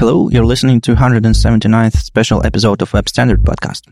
[0.00, 3.82] Hello, you're listening to 179th special episode of Web Standard Podcast.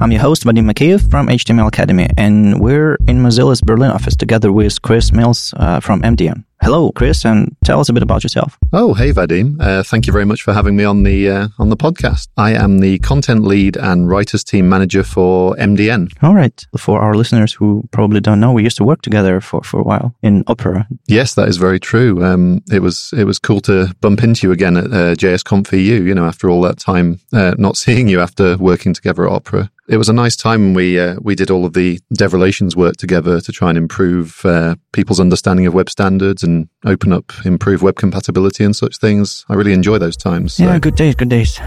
[0.00, 4.50] I'm your host, Vadim Makeev from HTML Academy, and we're in Mozilla's Berlin office together
[4.50, 6.47] with Chris Mills uh, from MDN.
[6.60, 8.58] Hello, Chris, and tell us a bit about yourself.
[8.72, 9.56] Oh, hey, Vadim.
[9.60, 12.28] Uh, thank you very much for having me on the uh, on the podcast.
[12.36, 16.12] I am the content lead and writers team manager for MDN.
[16.20, 16.66] All right.
[16.76, 19.84] For our listeners who probably don't know, we used to work together for, for a
[19.84, 20.88] while in Opera.
[21.06, 22.24] Yes, that is very true.
[22.24, 26.02] Um, it was it was cool to bump into you again at uh, JSConf EU.
[26.02, 29.70] You know, after all that time uh, not seeing you after working together at Opera
[29.88, 30.74] it was a nice time.
[30.74, 34.44] We uh, we did all of the dev relations work together to try and improve
[34.44, 39.44] uh, people's understanding of web standards and open up, improve web compatibility and such things.
[39.48, 40.54] I really enjoy those times.
[40.54, 40.64] So.
[40.64, 41.58] Yeah, good days, good days.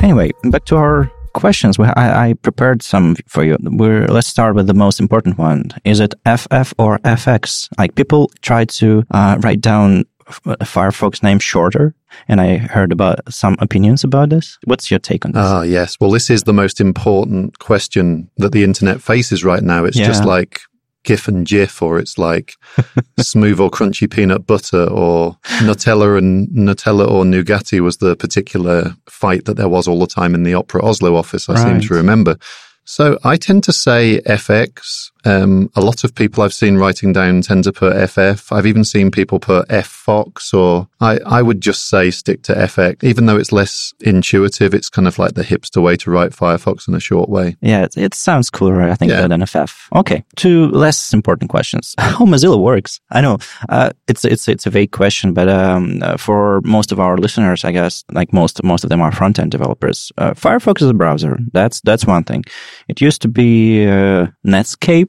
[0.00, 1.78] Anyway, back to our questions.
[1.78, 3.56] I, I prepared some for you.
[3.60, 5.70] We're, let's start with the most important one.
[5.84, 7.68] Is it FF or FX?
[7.78, 11.94] Like people try to uh, write down Firefox name shorter,
[12.28, 14.58] and I heard about some opinions about this.
[14.64, 15.42] What's your take on this?
[15.44, 15.96] Ah, yes.
[16.00, 19.84] Well, this is the most important question that the internet faces right now.
[19.84, 20.06] It's yeah.
[20.06, 20.60] just like
[21.04, 22.56] GIF and GIF, or it's like
[23.20, 29.44] smooth or crunchy peanut butter, or Nutella and Nutella or Nougatti was the particular fight
[29.44, 31.48] that there was all the time in the Opera Oslo office.
[31.48, 31.62] I right.
[31.62, 32.36] seem to remember.
[32.84, 37.42] So I tend to say FX um, a lot of people I've seen writing down
[37.42, 38.52] tend to put FF.
[38.52, 43.02] I've even seen people put FFox, or I, I would just say stick to FX,
[43.02, 44.74] even though it's less intuitive.
[44.74, 47.56] It's kind of like the hipster way to write Firefox in a short way.
[47.60, 49.26] Yeah, it, it sounds cooler, I think, yeah.
[49.26, 49.88] than FF.
[49.94, 51.94] Okay, two less important questions.
[51.98, 53.00] How Mozilla works?
[53.10, 57.00] I know uh, it's it's it's a vague question, but um, uh, for most of
[57.00, 60.12] our listeners, I guess, like most most of them are front end developers.
[60.18, 61.38] Uh, Firefox is a browser.
[61.52, 62.44] That's that's one thing.
[62.88, 64.26] It used to be uh,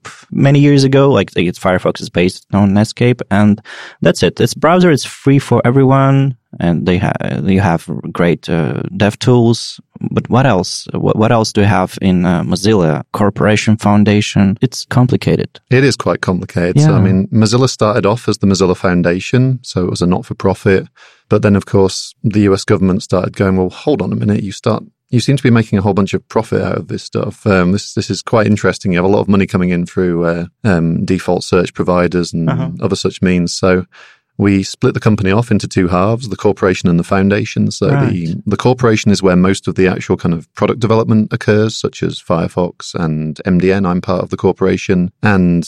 [0.05, 1.11] Netscape many years ago.
[1.11, 3.61] Like, it's Firefox is based on Netscape, and
[4.01, 4.35] that's it.
[4.35, 9.79] This browser is free for everyone, and they have you have great uh, dev tools.
[10.11, 10.87] But what else?
[10.93, 14.57] What, what else do you have in uh, Mozilla Corporation Foundation?
[14.61, 15.59] It's complicated.
[15.71, 16.77] It is quite complicated.
[16.77, 16.87] Yeah.
[16.87, 20.87] So I mean, Mozilla started off as the Mozilla Foundation, so it was a not-for-profit.
[21.27, 24.43] But then, of course, the US government started going, well, hold on a minute.
[24.43, 24.83] You start
[25.15, 27.47] you seem to be making a whole bunch of profit out of this stuff.
[27.47, 28.91] Um, this this is quite interesting.
[28.91, 32.49] You have a lot of money coming in through uh, um, default search providers and
[32.49, 32.71] uh-huh.
[32.81, 33.53] other such means.
[33.53, 33.85] So
[34.37, 37.71] we split the company off into two halves: the corporation and the foundation.
[37.71, 38.11] So right.
[38.11, 42.03] the the corporation is where most of the actual kind of product development occurs, such
[42.03, 43.87] as Firefox and MDN.
[43.87, 45.63] I'm part of the corporation, and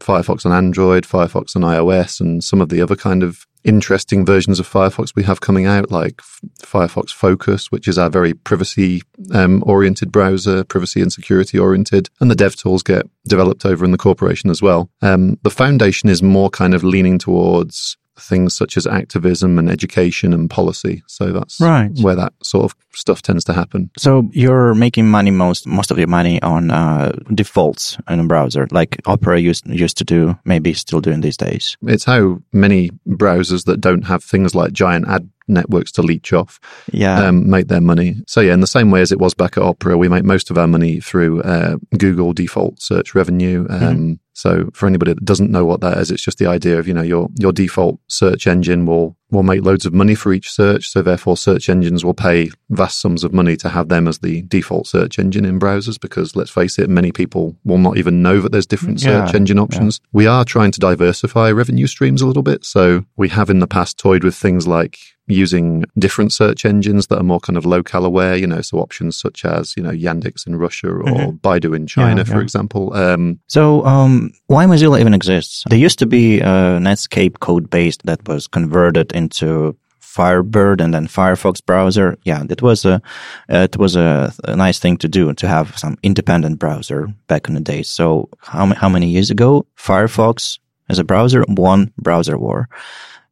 [0.00, 4.60] Firefox on Android, Firefox on iOS, and some of the other kind of interesting versions
[4.60, 6.22] of Firefox we have coming out, like
[6.62, 9.02] Firefox Focus, which is our very privacy
[9.34, 13.90] um, oriented browser, privacy and security oriented, and the dev tools get developed over in
[13.90, 14.88] the corporation as well.
[15.02, 20.32] Um, the foundation is more kind of leaning towards things such as activism and education
[20.32, 21.02] and policy.
[21.06, 21.90] So that's right.
[22.00, 23.90] where that sort of stuff tends to happen.
[23.98, 28.66] So you're making money most most of your money on uh, defaults in a browser,
[28.70, 31.76] like Opera used used to do, maybe still doing these days.
[31.82, 36.60] It's how many browsers that don't have things like giant ad networks to leech off,
[36.92, 38.16] yeah, um, make their money.
[38.26, 40.50] So yeah, in the same way as it was back at Opera, we make most
[40.50, 43.66] of our money through uh, Google default search revenue.
[43.68, 44.12] Um, mm-hmm.
[44.34, 46.94] So for anybody that doesn't know what that is, it's just the idea of you
[46.94, 50.88] know your your default search engine will will make loads of money for each search.
[50.88, 54.42] So therefore, search engines will pay vast sums of money to have them as the
[54.42, 56.00] default search engine in browsers.
[56.00, 59.36] Because let's face it, many people will not even know that there's different search yeah,
[59.36, 60.00] engine options.
[60.02, 60.08] Yeah.
[60.12, 62.64] We are trying to diversify revenue streams a little bit.
[62.64, 67.18] So we have in the past toyed with things like using different search engines that
[67.18, 70.46] are more kind of local aware, you know, so options such as, you know, Yandex
[70.46, 71.36] in Russia or mm-hmm.
[71.36, 72.42] Baidu in China, yeah, for yeah.
[72.42, 72.94] example.
[72.94, 75.64] Um, so, um, why Mozilla even exists?
[75.68, 81.06] There used to be a Netscape code base that was converted into Firebird and then
[81.08, 82.16] Firefox browser.
[82.24, 83.02] Yeah, it was a
[83.48, 87.54] it was a, a, nice thing to do to have some independent browser back in
[87.54, 87.82] the day.
[87.82, 92.68] So how how many years ago Firefox as a browser won browser war.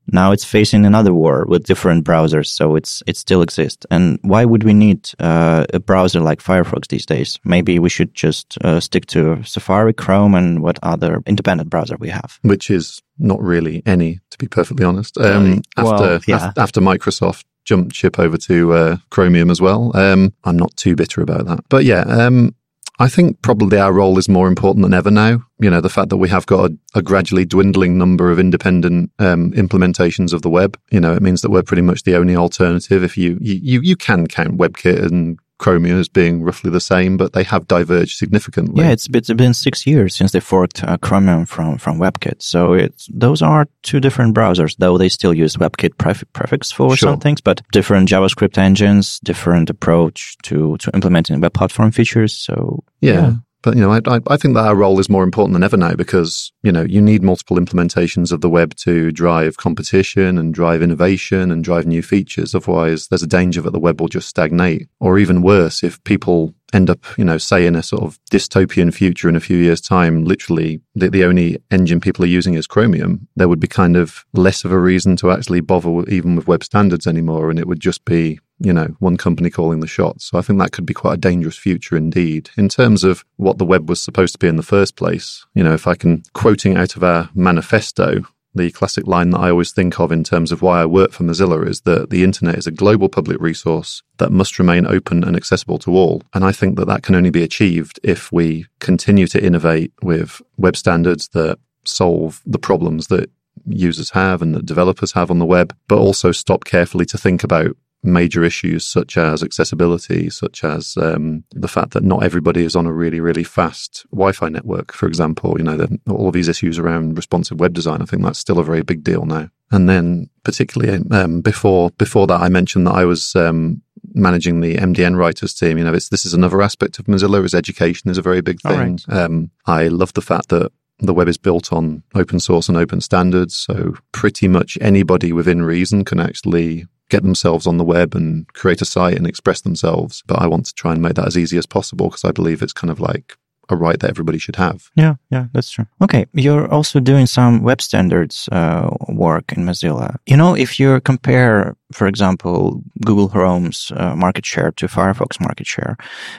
[0.07, 3.87] Now it's facing another war with different browsers, so it's it still exists.
[3.91, 7.41] And why would we need uh, a browser like Firefox these days?
[7.45, 12.11] Maybe we should just uh, stick to Safari, Chrome, and what other independent browser we
[12.11, 12.39] have.
[12.43, 15.19] Which is not really any, to be perfectly honest.
[15.19, 16.53] Um, well, after yeah.
[16.57, 21.23] after Microsoft jumped ship over to uh, Chromium as well, um, I'm not too bitter
[21.23, 21.65] about that.
[21.69, 22.55] But yeah, um,
[23.01, 25.45] I think probably our role is more important than ever now.
[25.59, 29.11] You know, the fact that we have got a, a gradually dwindling number of independent
[29.19, 30.79] um, implementations of the web.
[30.91, 33.03] You know, it means that we're pretty much the only alternative.
[33.03, 37.33] If you you you can count WebKit and Chromium as being roughly the same, but
[37.33, 38.83] they have diverged significantly.
[38.83, 42.43] Yeah, it's, it's been six years since they forked uh, Chromium from, from WebKit.
[42.43, 46.97] So it's, those are two different browsers, though they still use WebKit pref- prefix for
[46.97, 47.11] sure.
[47.11, 52.35] some things, but different JavaScript engines, different approach to, to implementing web platform features.
[52.35, 53.13] So yeah.
[53.13, 53.33] yeah.
[53.65, 55.95] But you know, I, I think that our role is more important than ever now
[55.95, 60.83] because you know you need multiple implementations of the web to drive competition and drive
[60.83, 62.55] innovation and drive new features.
[62.55, 66.55] Otherwise, there's a danger that the web will just stagnate, or even worse, if people
[66.75, 69.81] end up, you know, say in a sort of dystopian future in a few years'
[69.81, 73.97] time, literally the, the only engine people are using is Chromium, there would be kind
[73.97, 77.49] of less of a reason to actually bother even with web standards anymore.
[77.49, 80.27] And it would just be, you know, one company calling the shots.
[80.27, 82.51] So I think that could be quite a dangerous future indeed.
[82.57, 85.65] In terms of what the web was supposed to be in the first place, you
[85.65, 88.25] know, if I can quoting out of our manifesto,
[88.55, 91.25] the classic line that I always think of in terms of why I work for
[91.25, 95.37] Mozilla is that the internet is a global public resource that must remain open and
[95.37, 96.23] accessible to all.
[96.33, 100.41] And I think that that can only be achieved if we continue to innovate with
[100.57, 103.31] web standards that solve the problems that
[103.67, 107.43] users have and that developers have on the web, but also stop carefully to think
[107.43, 112.77] about major issues such as accessibility, such as um, the fact that not everybody is
[112.77, 115.57] on a really, really fast Wi-Fi network, for example.
[115.59, 118.03] You know, the, all of these issues around responsive web design.
[118.03, 119.49] I think that's still a very big deal now.
[119.71, 124.77] And then, particularly um, before before that, I mentioned that I was um, managing the
[124.77, 125.79] MDN writers team.
[125.79, 127.45] You know, this is another aspect of Mozilla.
[127.45, 128.99] Is education is a very big thing.
[129.09, 129.09] Right.
[129.09, 133.01] Um, I love the fact that the web is built on open source and open
[133.01, 133.55] standards.
[133.55, 138.81] So pretty much anybody within reason can actually get themselves on the web and create
[138.81, 140.23] a site and express themselves.
[140.27, 142.63] But I want to try and make that as easy as possible because I believe
[142.63, 143.37] it's kind of like
[143.71, 144.91] a right that everybody should have.
[144.95, 145.87] Yeah, yeah, that's true.
[146.03, 150.17] Okay, you're also doing some web standards uh, work in Mozilla.
[150.27, 155.67] You know, if you compare for example, Google Chrome's uh, market share to Firefox market
[155.67, 155.97] share,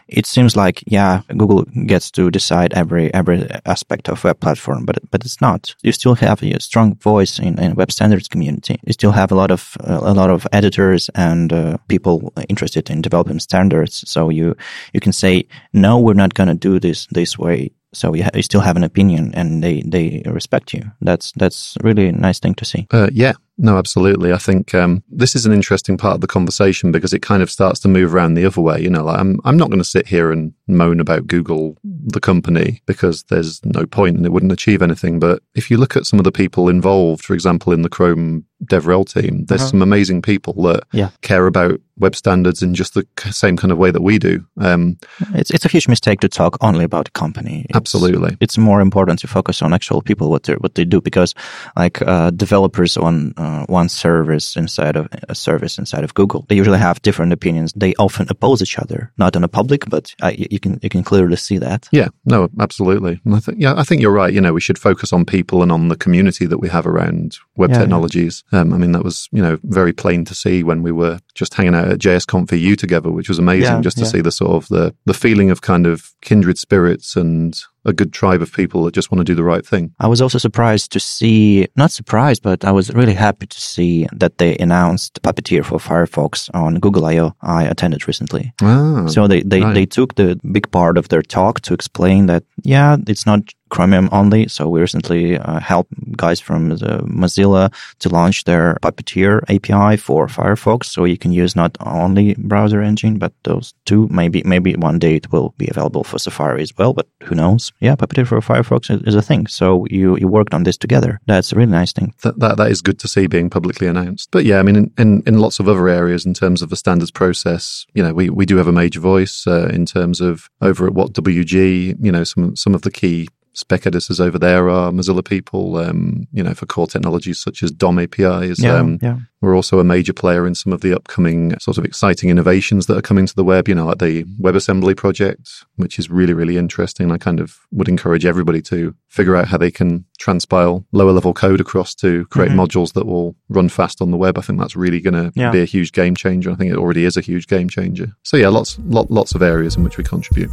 [0.08, 4.98] it seems like yeah, Google gets to decide every every aspect of web platform, but
[5.12, 5.76] but it's not.
[5.82, 8.80] You still have a strong voice in, in web standards community.
[8.86, 13.02] You still have a lot of a lot of editors and uh, people interested in
[13.02, 14.04] developing standards.
[14.10, 14.56] So you
[14.94, 18.32] you can say no, we're not going to do this this way so you, ha-
[18.36, 20.92] you, still have an opinion and they, they respect you.
[21.02, 22.88] That's that's really a nice thing to see.
[22.92, 24.34] Uh, yeah, no, absolutely.
[24.34, 27.50] I think um, this is an interesting part of the conversation because it kind of
[27.50, 28.82] starts to move around the other way.
[28.82, 32.20] You know, like I'm I'm not going to sit here and moan about Google, the
[32.20, 35.20] company, because there's no point and it wouldn't achieve anything.
[35.20, 38.46] But if you look at some of the people involved, for example, in the Chrome
[38.64, 39.72] DevRel team, there's uh-huh.
[39.72, 41.10] some amazing people that yeah.
[41.22, 44.46] care about web standards in just the same kind of way that we do.
[44.58, 44.98] Um,
[45.34, 47.66] it's it's a huge mistake to talk only about the company.
[47.70, 51.02] It's, absolutely, it's more important to focus on actual people what they what they do
[51.02, 51.36] because
[51.76, 56.56] like uh, developers on uh, one service inside of a service inside of Google, they
[56.56, 57.74] usually have different opinions.
[57.74, 61.04] They often oppose each other, not in a public, but uh, you can you can
[61.04, 61.88] clearly see that.
[61.92, 63.22] Yeah, no, absolutely.
[63.32, 64.34] I think yeah, I think you're right.
[64.34, 67.38] You know, we should focus on people and on the community that we have around
[67.58, 68.44] web yeah, technologies.
[68.52, 68.62] Yeah.
[68.62, 71.54] Um, I mean, that was you know very plain to see when we were just
[71.54, 74.52] hanging out at JSConf EU together, which was amazing yeah, just to see the sort
[74.52, 78.84] of the the feeling of kind of kindred spirits and a good tribe of people
[78.84, 79.94] that just want to do the right thing.
[80.00, 84.08] I was also surprised to see, not surprised, but I was really happy to see
[84.12, 87.34] that they announced Puppeteer for Firefox on Google I/O.
[87.42, 88.54] I attended recently.
[88.62, 89.74] Ah, so they, they, right.
[89.74, 94.10] they took the big part of their talk to explain that, yeah, it's not Chromium
[94.12, 94.48] only.
[94.48, 100.86] So we recently uh, helped guys from Mozilla to launch their Puppeteer API for Firefox.
[100.86, 104.08] So you can use not only browser engine, but those two.
[104.12, 107.74] Maybe, maybe one day it will be available for Safari as well, but who knows?
[107.80, 109.48] Yeah, Puppeteer for Firefox is, a thing.
[109.48, 111.20] So you, you worked on this together.
[111.26, 112.14] That's a really nice thing.
[112.22, 114.30] That, that, that is good to see being publicly announced.
[114.32, 116.76] But yeah, I mean, in, in, in lots of other areas in terms of the
[116.76, 120.50] standards process, you know, we, we do have a major voice uh, in terms of
[120.62, 124.92] over at WhatWG, you know, some, some of the key spec editors over there are
[124.92, 128.62] Mozilla people, um, you know, for core technologies such as DOM APIs.
[128.62, 129.18] Yeah, um, yeah.
[129.42, 132.98] We're also a major player in some of the upcoming sort of exciting innovations that
[132.98, 136.58] are coming to the web, you know, like the WebAssembly project, which is really, really
[136.58, 137.12] interesting.
[137.12, 141.34] I kind of would encourage everybody to figure out how they can transpile lower level
[141.34, 142.60] code across to create mm-hmm.
[142.60, 144.38] modules that will run fast on the web.
[144.38, 145.52] I think that's really going to yeah.
[145.52, 146.52] be a huge game changer.
[146.52, 148.16] I think it already is a huge game changer.
[148.24, 150.50] So yeah, lots, lot, lots of areas in which we contribute.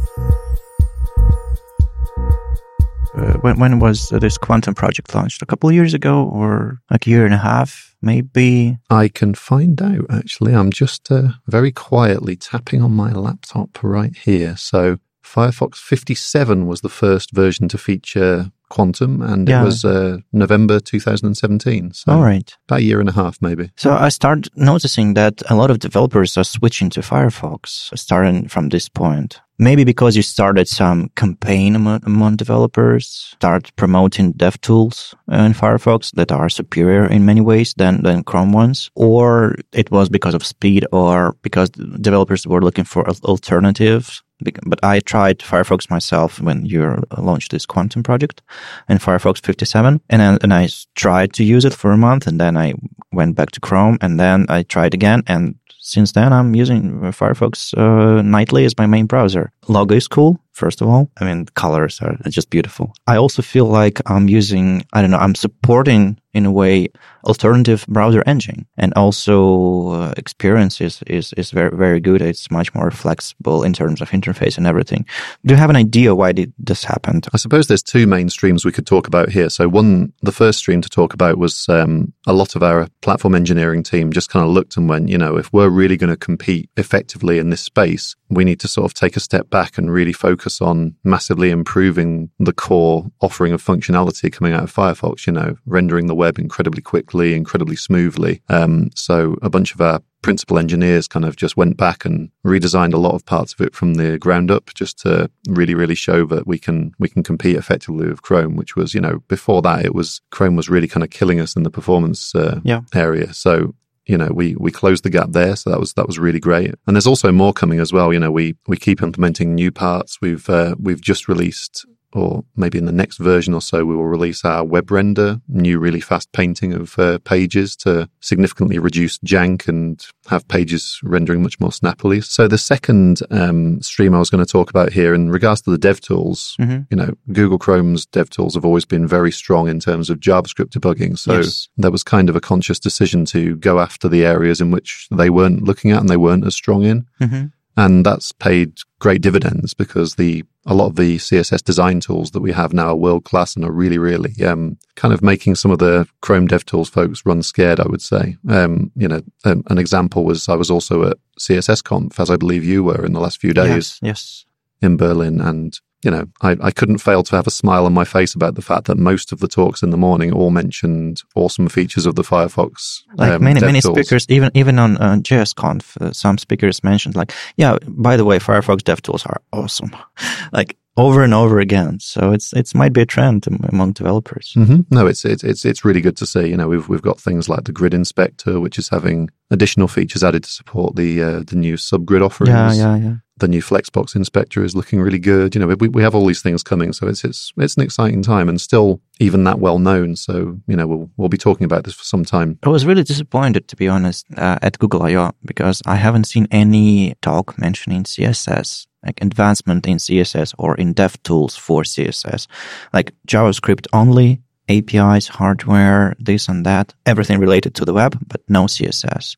[3.15, 5.41] Uh, when when was this quantum project launched?
[5.41, 8.77] A couple of years ago, or like a year and a half, maybe?
[8.89, 10.05] I can find out.
[10.09, 14.57] Actually, I'm just uh, very quietly tapping on my laptop right here.
[14.57, 19.61] So Firefox 57 was the first version to feature Quantum, and yeah.
[19.61, 21.93] it was uh, November 2017.
[21.93, 22.55] So All right.
[22.67, 23.69] About a year and a half, maybe.
[23.77, 28.69] So I started noticing that a lot of developers are switching to Firefox starting from
[28.69, 29.39] this point.
[29.59, 33.05] Maybe because you started some campaign among, among developers,
[33.35, 38.23] start promoting dev tools uh, in Firefox that are superior in many ways than, than
[38.23, 44.23] Chrome ones, or it was because of speed or because developers were looking for alternatives
[44.65, 48.41] but I tried Firefox myself when you launched this quantum project
[48.89, 52.39] in Firefox 57 and, I, and I tried to use it for a month and
[52.39, 52.73] then I
[53.11, 57.77] went back to Chrome and then I tried again and since then, I'm using Firefox
[57.77, 59.51] uh, nightly as my main browser.
[59.67, 61.09] Logo is cool, first of all.
[61.19, 62.93] I mean, colors are just beautiful.
[63.07, 66.87] I also feel like I'm using, I don't know, I'm supporting in a way
[67.25, 72.21] alternative browser engine and also uh, experience is, is, is very, very good.
[72.21, 75.05] It's much more flexible in terms of interface and everything.
[75.45, 77.27] Do you have an idea why did this happened?
[77.33, 79.49] I suppose there's two main streams we could talk about here.
[79.49, 83.35] So one, the first stream to talk about was um, a lot of our platform
[83.35, 86.17] engineering team just kind of looked and went, you know, if we're really going to
[86.17, 89.93] compete effectively in this space, we need to sort of take a step back and
[89.93, 95.33] really focus on massively improving the core offering of functionality coming out of Firefox, you
[95.33, 98.41] know, rendering the web incredibly quickly, incredibly smoothly.
[98.49, 102.95] Um, so a bunch of our principal engineers kind of just went back and redesigned
[102.95, 106.25] a lot of parts of it from the ground up just to really really show
[106.25, 109.83] that we can we can compete effectively with chrome which was you know before that
[109.83, 112.79] it was chrome was really kind of killing us in the performance uh, yeah.
[112.95, 116.19] area so you know we we closed the gap there so that was that was
[116.19, 116.73] really great.
[116.87, 120.17] And there's also more coming as well you know we we keep implementing new parts.
[120.21, 124.05] We've uh, we've just released or maybe in the next version or so, we will
[124.05, 129.67] release our web render, new really fast painting of uh, pages to significantly reduce jank
[129.67, 132.21] and have pages rendering much more snappily.
[132.21, 135.71] So the second um, stream I was going to talk about here in regards to
[135.71, 136.81] the dev tools, mm-hmm.
[136.89, 140.69] you know, Google Chrome's dev tools have always been very strong in terms of JavaScript
[140.69, 141.17] debugging.
[141.17, 141.69] So yes.
[141.77, 145.29] there was kind of a conscious decision to go after the areas in which they
[145.29, 147.07] weren't looking at and they weren't as strong in.
[147.21, 147.45] Mm-hmm.
[147.75, 152.39] And that's paid great dividends because the a lot of the CSS design tools that
[152.39, 155.71] we have now are world class and are really, really um, kind of making some
[155.71, 157.79] of the Chrome DevTools folks run scared.
[157.79, 161.83] I would say, um, you know, um, an example was I was also at CSS
[161.83, 163.67] Conf, as I believe you were in the last few days.
[163.67, 164.45] Yes, yes.
[164.81, 168.03] in Berlin, and you know, I, I couldn't fail to have a smile on my
[168.03, 171.69] face about the fact that most of the talks in the morning all mentioned awesome
[171.69, 173.01] features of the Firefox.
[173.15, 177.31] Like um, many, many speakers, even even on uh, JSConf, uh, some speakers mentioned like,
[177.57, 179.95] yeah, by the way, Firefox DevTools are awesome.
[180.51, 181.99] like over and over again.
[181.99, 184.53] So it's it's might be a trend among developers.
[184.55, 184.81] Mm-hmm.
[184.93, 186.47] No, it's it's it's it's really good to see.
[186.47, 190.23] You know, we've we've got things like the Grid Inspector, which is having additional features
[190.23, 192.77] added to support the uh, the new subgrid offerings.
[192.77, 195.55] Yeah, yeah, yeah the new Flexbox inspector is looking really good.
[195.55, 198.21] You know, we, we have all these things coming, so it's it's it's an exciting
[198.21, 200.15] time and still even that well known.
[200.15, 202.59] So you know, we'll we'll be talking about this for some time.
[202.63, 206.47] I was really disappointed, to be honest, uh, at Google I/O because I haven't seen
[206.51, 212.47] any talk mentioning CSS, like advancement in CSS or in dev tools for CSS,
[212.93, 214.41] like JavaScript only.
[214.69, 219.35] APIs, hardware, this and that, everything related to the web, but no CSS.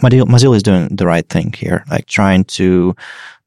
[0.00, 2.94] Mozilla is doing the right thing here, like trying to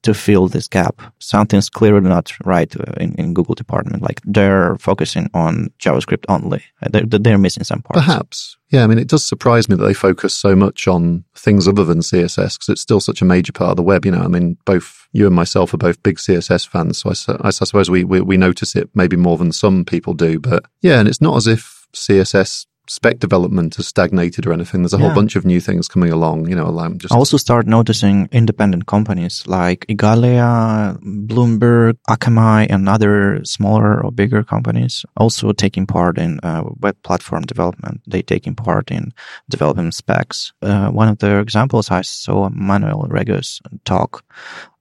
[0.03, 1.01] to fill this gap.
[1.19, 4.03] Something's clearly not right uh, in, in Google department.
[4.03, 6.63] Like they're focusing on JavaScript only.
[6.81, 8.05] Uh, they're, they're missing some parts.
[8.05, 8.57] Perhaps.
[8.69, 8.83] Yeah.
[8.83, 11.99] I mean, it does surprise me that they focus so much on things other than
[11.99, 14.05] CSS because it's still such a major part of the web.
[14.05, 16.97] You know, I mean, both you and myself are both big CSS fans.
[16.97, 20.37] So I, I suppose we, we, we notice it maybe more than some people do.
[20.39, 24.81] But yeah, and it's not as if CSS spec development has stagnated or anything.
[24.81, 25.05] There's a yeah.
[25.05, 26.49] whole bunch of new things coming along.
[26.49, 32.89] You know, I'm just I also start noticing independent companies like Igalia, Bloomberg, Akamai, and
[32.89, 38.01] other smaller or bigger companies also taking part in uh, web platform development.
[38.07, 39.13] They taking part in
[39.49, 40.51] developing specs.
[40.61, 44.23] Uh, one of the examples I saw Manuel Rego's talk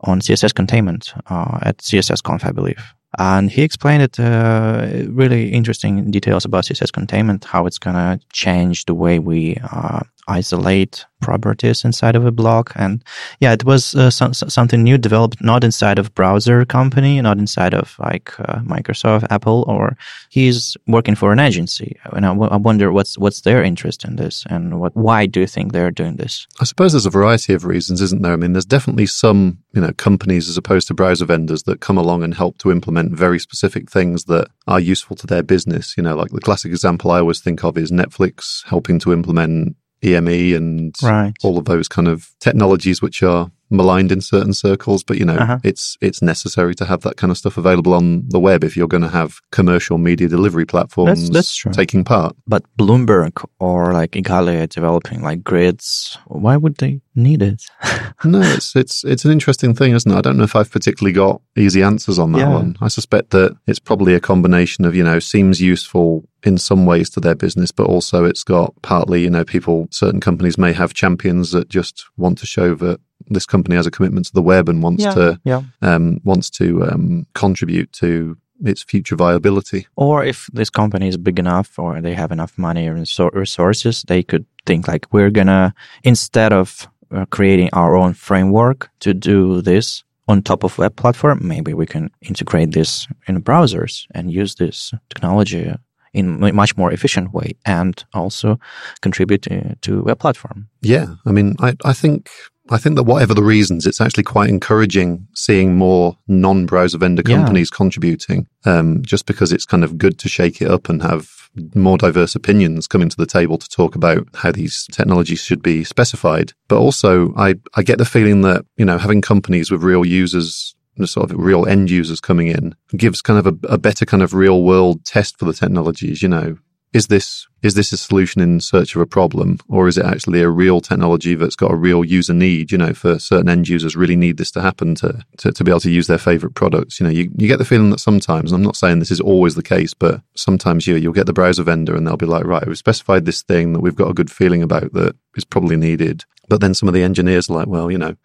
[0.01, 2.83] on CSS containment uh, at CSS Conf, I believe.
[3.19, 8.21] And he explained it uh, really interesting details about CSS containment, how it's going to
[8.33, 12.73] change the way we uh, isolate properties inside of a block.
[12.77, 13.03] And
[13.41, 17.75] yeah, it was uh, so, something new developed not inside of browser company, not inside
[17.75, 19.97] of like uh, Microsoft, Apple, or
[20.29, 21.97] he's working for an agency.
[22.13, 25.41] And I, w- I wonder what's what's their interest in this, and what why do
[25.41, 26.47] you think they're doing this?
[26.61, 28.33] I suppose there's a variety of reasons, isn't there?
[28.33, 31.99] I mean, there's definitely some you know companies as opposed to browser vendors that come
[31.99, 35.97] along and help to implement very specific things that are useful to their business.
[35.97, 39.77] You know, like the classic example I always think of is Netflix helping to implement
[40.05, 41.33] EME and right.
[41.43, 45.37] all of those kind of technologies which are maligned in certain circles, but you know,
[45.37, 45.59] uh-huh.
[45.65, 48.89] it's it's necessary to have that kind of stuff available on the web if you're
[48.89, 52.37] going to have commercial media delivery platforms that's, that's taking part.
[52.47, 57.63] But Bloomberg or like Igalia developing like grids, why would they need it?
[58.25, 60.17] no, it's it's it's an interesting thing, isn't it?
[60.17, 62.49] I don't know if I've particularly got easy answers on that yeah.
[62.49, 62.77] one.
[62.81, 67.11] I suspect that it's probably a combination of, you know, seems useful in some ways
[67.11, 70.95] to their business, but also it's got partly, you know, people, certain companies may have
[70.95, 74.69] champions that just want to show that this company has a commitment to the web
[74.69, 75.63] and wants yeah, to yeah.
[75.81, 79.87] Um, wants to um, contribute to its future viability.
[79.97, 84.23] Or if this company is big enough or they have enough money or resources, they
[84.23, 85.75] could think like we're gonna
[86.05, 91.41] instead of uh, creating our own framework to do this on top of web platform,
[91.43, 95.75] maybe we can integrate this in browsers and use this technology
[96.15, 98.59] in a much more efficient way and also
[99.01, 100.69] contribute to, to web platform.
[100.81, 101.07] Yeah.
[101.27, 102.31] I mean, I, I think
[102.71, 107.71] I think that whatever the reasons, it's actually quite encouraging seeing more non-browser vendor companies
[107.73, 107.77] yeah.
[107.77, 108.47] contributing.
[108.65, 111.29] Um, just because it's kind of good to shake it up and have
[111.75, 115.85] more diverse opinions coming to the table to talk about how these technologies should be
[115.85, 116.53] specified.
[116.69, 120.75] But also, I I get the feeling that you know having companies with real users
[120.97, 124.23] the sort of real end users coming in gives kind of a, a, better kind
[124.23, 126.23] of real world test for the technologies.
[126.23, 126.59] You know,
[126.93, 130.43] is this is this a solution in search of a problem, or is it actually
[130.43, 132.71] a real technology that's got a real user need?
[132.71, 135.71] You know, for certain end users really need this to happen to to, to be
[135.71, 137.01] able to use their favorite products.
[137.01, 139.55] You know, you, you get the feeling that sometimes, I'm not saying this is always
[139.55, 142.67] the case, but sometimes you you'll get the browser vendor and they'll be like, right,
[142.67, 146.25] we've specified this thing that we've got a good feeling about that is probably needed,
[146.49, 148.17] but then some of the engineers are like, well, you know.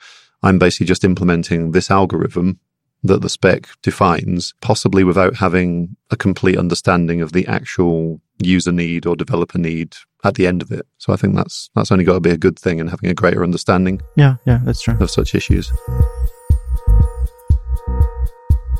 [0.44, 2.60] I'm basically just implementing this algorithm
[3.08, 9.06] that the spec defines, possibly without having a complete understanding of the actual user need
[9.06, 10.86] or developer need at the end of it.
[10.98, 13.14] So I think that's that's only got to be a good thing and having a
[13.14, 14.02] greater understanding.
[14.16, 14.98] Yeah, yeah, that's true.
[15.00, 15.72] Of such issues.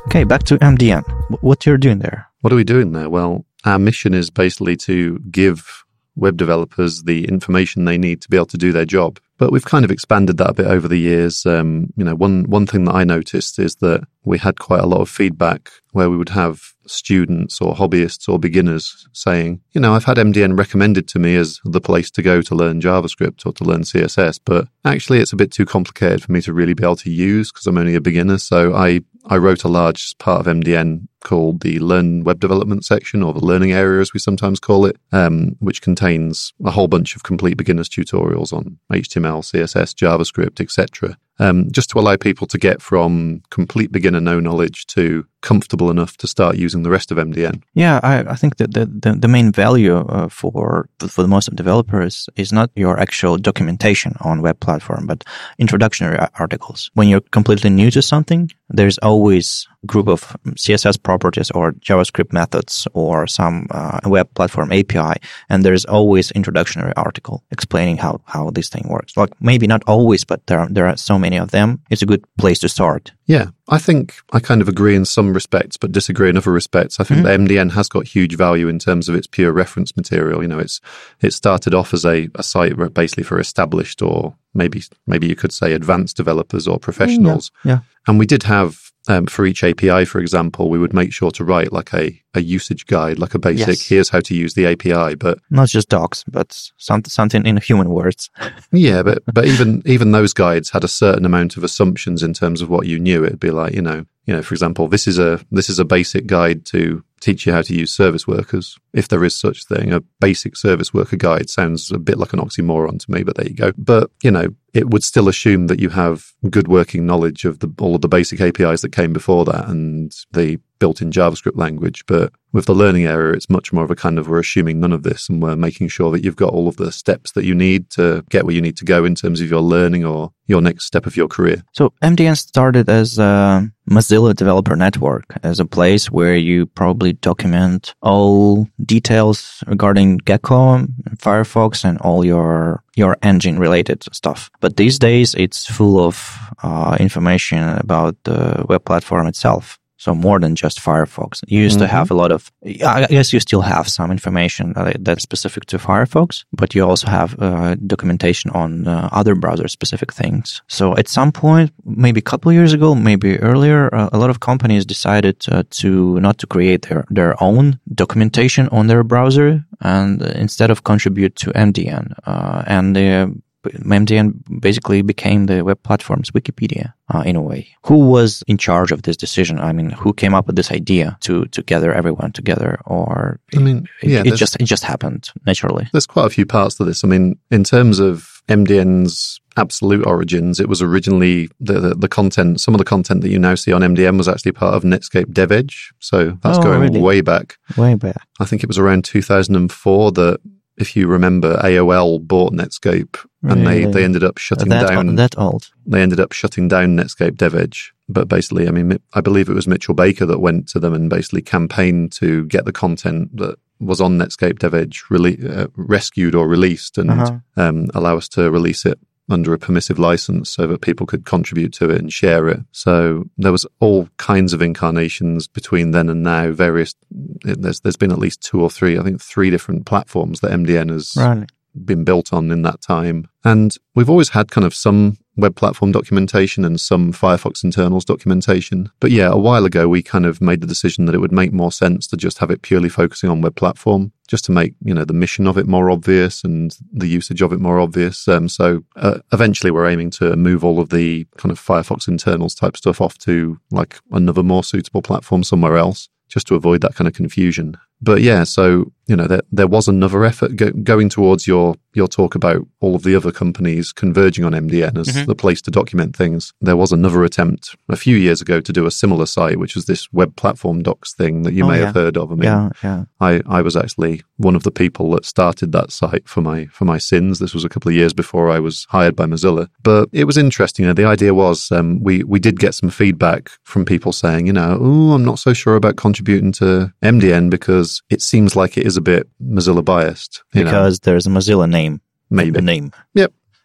[0.08, 1.04] Okay, back to MDN.
[1.42, 2.28] What you're doing there?
[2.42, 3.10] What are we doing there?
[3.10, 5.84] Well, our mission is basically to give
[6.16, 9.20] web developers the information they need to be able to do their job.
[9.38, 11.46] But we've kind of expanded that a bit over the years.
[11.46, 14.88] Um, you know, one one thing that I noticed is that we had quite a
[14.88, 19.94] lot of feedback where we would have students or hobbyists or beginners saying, you know,
[19.94, 23.54] I've had MDN recommended to me as the place to go to learn JavaScript or
[23.54, 26.84] to learn CSS, but actually it's a bit too complicated for me to really be
[26.84, 28.38] able to use because I'm only a beginner.
[28.38, 33.22] So I, I wrote a large part of MDN called the Learn Web Development section,
[33.22, 37.16] or the Learning Area as we sometimes call it, um, which contains a whole bunch
[37.16, 42.58] of complete beginners tutorials on HTML, CSS, JavaScript, etc um, just to allow people to
[42.58, 47.18] get from complete beginner no knowledge to comfortable enough to start using the rest of
[47.18, 47.62] MDN.
[47.74, 51.48] Yeah, I, I think that the, the, the main value uh, for for the most
[51.48, 55.24] of developers is not your actual documentation on web platform, but
[55.58, 56.90] introductory articles.
[56.94, 62.34] When you're completely new to something, there's always a group of CSS properties or JavaScript
[62.34, 68.50] methods or some uh, web platform API, and there's always introductory article explaining how how
[68.50, 69.16] this thing works.
[69.16, 71.80] Like maybe not always, but there are, there are so many of them.
[71.90, 73.14] It's a good place to start.
[73.26, 77.00] Yeah, I think I kind of agree in some respects, but disagree in other respects.
[77.00, 77.46] I think mm-hmm.
[77.46, 80.42] the MDN has got huge value in terms of its pure reference material.
[80.42, 80.80] You know, it's
[81.22, 85.52] it started off as a, a site basically for established or maybe maybe you could
[85.52, 87.52] say advanced developers or professionals.
[87.66, 87.72] Yeah.
[87.72, 87.80] yeah.
[88.08, 91.44] And we did have um, for each API, for example, we would make sure to
[91.44, 93.88] write like a, a usage guide, like a basic, yes.
[93.88, 97.90] here's how to use the API, but not just docs, but some, something in human
[97.90, 98.30] words.
[98.72, 102.62] yeah, but, but even, even those guides had a certain amount of assumptions in terms
[102.62, 103.24] of what you knew.
[103.24, 105.86] It'd be like, you know, you know, for example, this is a, this is a
[105.86, 109.94] basic guide to teach you how to use service workers, if there is such thing.
[109.94, 113.48] A basic service worker guide sounds a bit like an oxymoron to me, but there
[113.48, 113.72] you go.
[113.78, 117.74] But, you know, it would still assume that you have good working knowledge of the,
[117.80, 122.06] all of the basic APIs that came before that and the built-in JavaScript language.
[122.08, 124.94] But with the learning area, it's much more of a kind of we're assuming none
[124.94, 127.54] of this and we're making sure that you've got all of the steps that you
[127.54, 130.62] need to get where you need to go in terms of your learning or your
[130.62, 131.62] next step of your career.
[131.74, 137.94] So MDN started as a Mozilla Developer Network, as a place where you probably document
[138.02, 140.88] all details regarding Gecko,
[141.18, 144.50] Firefox, and all your your engine related stuff.
[144.60, 149.78] But these days, it's full of uh, information about the web platform itself.
[149.98, 151.44] So more than just Firefox.
[151.48, 151.86] You used mm-hmm.
[151.86, 155.78] to have a lot of, I guess you still have some information that's specific to
[155.78, 160.62] Firefox, but you also have uh, documentation on uh, other browser specific things.
[160.68, 164.40] So at some point, maybe a couple years ago, maybe earlier, uh, a lot of
[164.40, 170.22] companies decided uh, to not to create their, their own documentation on their browser and
[170.22, 172.14] instead of contribute to MDN.
[172.26, 173.26] Uh, and they
[173.70, 177.68] MDN basically became the web platform's Wikipedia uh, in a way.
[177.86, 179.60] Who was in charge of this decision?
[179.60, 183.60] I mean, who came up with this idea to to gather everyone together, or I
[183.60, 185.88] mean, it, yeah, it just it just happened naturally.
[185.92, 187.04] There's quite a few parts to this.
[187.04, 192.62] I mean, in terms of MDN's absolute origins, it was originally the, the, the content.
[192.62, 195.26] Some of the content that you now see on MDN was actually part of Netscape
[195.34, 197.02] DevEdge, so that's Oh, going really?
[197.02, 197.58] way back.
[197.76, 198.22] Way back.
[198.40, 200.40] I think it was around 2004 that,
[200.78, 203.18] if you remember, AOL bought Netscape,
[203.50, 203.92] and they Really?
[203.94, 205.16] they ended up shutting That down.
[205.16, 205.70] that old.
[205.86, 207.92] they ended up shutting down Netscape DevEdge.
[208.10, 211.10] But basically, I mean, I believe it was Mitchell Baker that went to them and
[211.10, 216.48] basically campaigned to get the content that was on Netscape DevEdge rele- uh, rescued or
[216.48, 217.38] released and Uh-huh.
[217.58, 218.98] um, allow us to release it
[219.30, 222.62] under a permissive license so that people could contribute to it and share it.
[222.72, 226.52] So there was all kinds of incarnations between then and now.
[226.52, 230.52] Various there's there's been at least two or three, I think three different platforms that
[230.52, 231.50] MDN has Right.
[231.86, 233.28] Been built on in that time.
[233.44, 238.92] And we've always had kind of some web platform documentation and some Firefox internals documentation.
[239.00, 241.54] But yeah, a while ago, we kind of made the decision that it would make
[241.54, 244.94] more sense to just have it purely focusing on web platform, just to make, you
[244.94, 248.28] know, the mission of it more obvious and the usage of it more obvious.
[248.28, 252.56] Um, so uh, eventually we're aiming to move all of the kind of Firefox internals
[252.56, 256.96] type stuff off to like another more suitable platform somewhere else just to avoid that
[256.96, 257.78] kind of confusion.
[258.02, 262.08] But yeah, so you know, there there was another effort go, going towards your your
[262.10, 265.26] talk about all of the other companies converging on MDN as Mhm.
[265.28, 266.52] the place to document things.
[266.62, 269.86] There was another attempt a few years ago to do a similar site, which was
[269.86, 271.86] this web platform docs thing that you Oh, may yeah.
[271.86, 272.32] have heard of.
[272.32, 273.04] I mean, Yeah, yeah.
[273.22, 276.84] I, I was actually one of the people that started that site for my for
[276.86, 277.40] my sins.
[277.40, 280.38] This was a couple of years before I was hired by Mozilla, but it was
[280.38, 280.84] interesting.
[280.84, 284.46] You know, the idea was um, we we did get some feedback from people saying,
[284.48, 288.78] you know, oh, I'm not so sure about contributing to MDN because it seems like
[288.78, 290.44] it is a bit Mozilla biased.
[290.54, 292.02] You know, Because there's a Mozilla name.
[292.30, 292.92] maybe name.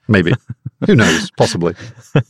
[0.09, 0.33] maybe.
[0.87, 1.31] Who knows?
[1.37, 1.75] Possibly.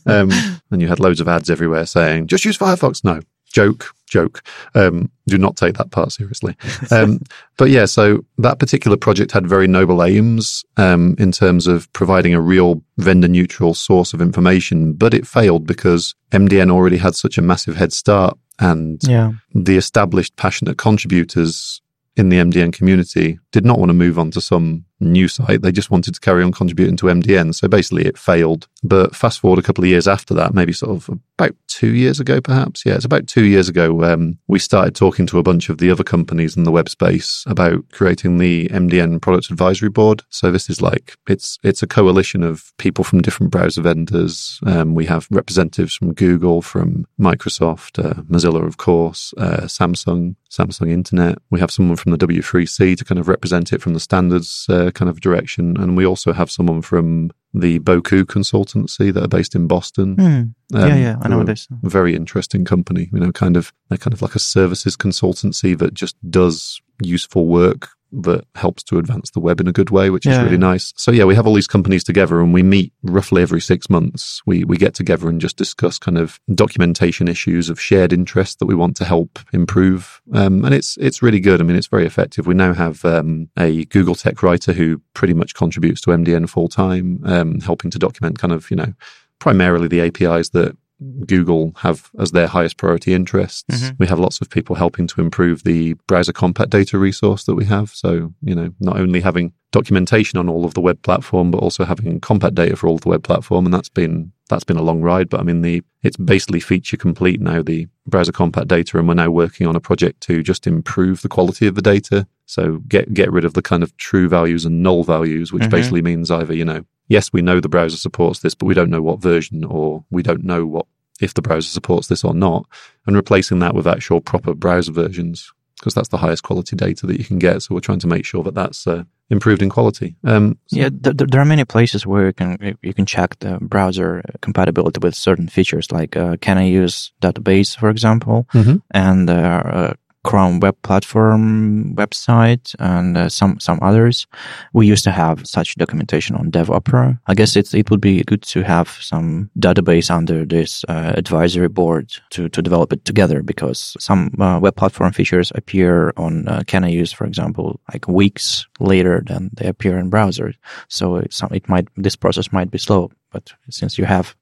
[0.05, 0.29] Um,
[0.71, 3.03] and you had loads of ads everywhere saying, just use Firefox.
[3.03, 3.19] No.
[3.51, 4.41] Joke, joke.
[4.73, 6.55] Um, do not take that part seriously.
[6.89, 7.19] Um,
[7.57, 12.33] but yeah, so that particular project had very noble aims um, in terms of providing
[12.33, 17.37] a real vendor neutral source of information, but it failed because MDN already had such
[17.37, 19.33] a massive head start and Yeah.
[19.53, 21.72] the established passionate contributors
[22.15, 25.61] in the MDN community did not want to move on to some new site.
[25.61, 27.55] They just wanted to carry on contributing to MDN.
[27.55, 28.67] So basically it failed.
[28.83, 32.19] But fast forward a couple of years after that, maybe sort of about two years
[32.19, 32.85] ago, perhaps.
[32.85, 34.03] Yeah, it's about two years ago.
[34.03, 37.43] Um, we started talking to a bunch of the other companies in the web space
[37.47, 40.23] about creating the MDN product advisory board.
[40.29, 44.59] So this is like, it's, it's a coalition of people from different browser vendors.
[44.65, 50.91] Um, we have representatives from Google, from Microsoft, uh, Mozilla, of course, uh, Samsung, Samsung
[50.91, 51.39] Internet.
[51.49, 54.91] We have someone from the W3C to kind of represent it from the standards uh,
[54.93, 55.77] kind of direction.
[55.77, 60.15] And we also have someone from the Bocoup consultancy that are based in Boston.
[60.15, 60.77] Hmm.
[60.77, 61.15] Um, yeah, yeah.
[61.21, 61.67] I know who what are it is.
[61.83, 63.09] a Very interesting company.
[63.13, 67.47] You know, kind of they're kind of like a services consultancy that just does useful
[67.47, 67.89] work
[68.21, 70.93] that helps to advance the web in a good way, which is really nice.
[70.95, 74.41] So yeah, we have all these companies together and we meet roughly every six months.
[74.45, 78.65] We we get together and just discuss kind of documentation issues of shared interest that
[78.65, 80.21] we want to help improve.
[80.33, 81.59] Um, and it's it's really good.
[81.59, 82.47] I mean, it's very effective.
[82.47, 86.67] We now have um, a Google Tech writer who pretty much contributes to MDN full
[86.67, 88.93] time, um, helping to document kind of you know
[89.39, 90.77] primarily the APIs that
[91.25, 93.63] Google have as their highest priority interests.
[93.69, 93.95] Mhm.
[93.99, 97.65] We have lots of people helping to improve the browser compat data resource that we
[97.65, 97.89] have.
[97.93, 101.83] So, you know, not only having documentation on all of the web platform, but also
[101.83, 103.65] having compat data for all of the web platform.
[103.65, 105.29] And that's been, that's been a long ride.
[105.29, 108.97] But I mean, the, it's basically feature complete now, the browser compat data.
[108.99, 112.27] And we're now working on a project to just improve the quality of the data.
[112.45, 115.71] So get, get rid of the kind of true values and null values, which Mhm.
[115.71, 116.83] basically means either, you know,
[117.15, 120.21] yes, we know the browser supports this, but we don't know what version or we
[120.23, 120.85] don't know what
[121.21, 122.61] if the browser supports this or not,
[123.05, 127.19] and replacing that with actual proper browser versions because that's the highest quality data that
[127.19, 127.61] you can get.
[127.61, 130.15] So we're trying to make sure that that's uh, improved in quality.
[130.23, 132.49] Um, so- Yeah, th- th- there are many places where you can
[132.87, 137.77] you can check the browser compatibility with certain features, like uh, can I use database,
[137.79, 138.81] for example, Mhm.
[138.91, 144.27] and uh, uh, Chrome Web Platform website, and uh, some some others.
[144.73, 147.19] We used to have such documentation on DevOpera.
[147.27, 151.69] I guess it it would be good to have some database under this uh, advisory
[151.69, 156.63] board to to develop it together, because some uh, web platform features appear on uh,
[156.67, 160.55] Can I use, for example, like weeks later than they appear in browsers.
[160.87, 164.35] So it, some, it might this process might be slow, but since you have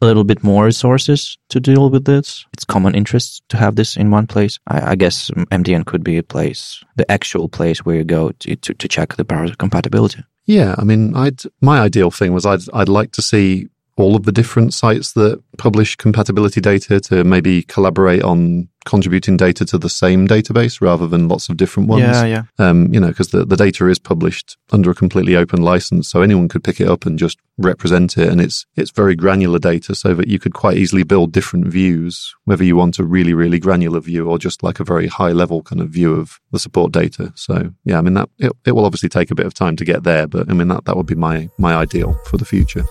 [0.00, 3.96] a little bit more resources to deal with this, it's common interest to have this
[3.96, 4.58] in one place.
[4.68, 8.56] I, I guess MDN could be a place, the actual place where you go to,
[8.56, 10.22] to, to check the browser compatibility.
[10.46, 14.24] Yeah, I mean, I'd my ideal thing was I'd I'd like to see all of
[14.24, 19.88] the different sites that publish compatibility data to maybe collaborate on contributing data to the
[19.88, 22.02] same database rather than lots of different ones.
[22.02, 22.42] Yeah, yeah.
[22.58, 26.20] Um, you know, because the, the data is published under a completely open license, so
[26.20, 28.28] anyone could pick it up and just represent it.
[28.28, 32.34] And it's it's very granular data, so that you could quite easily build different views,
[32.44, 35.62] whether you want a really really granular view or just like a very high level
[35.62, 37.32] kind of view of the support data.
[37.34, 39.84] So yeah, I mean that it, it will obviously take a bit of time to
[39.84, 42.84] get there, but I mean that that would be my my ideal for the future.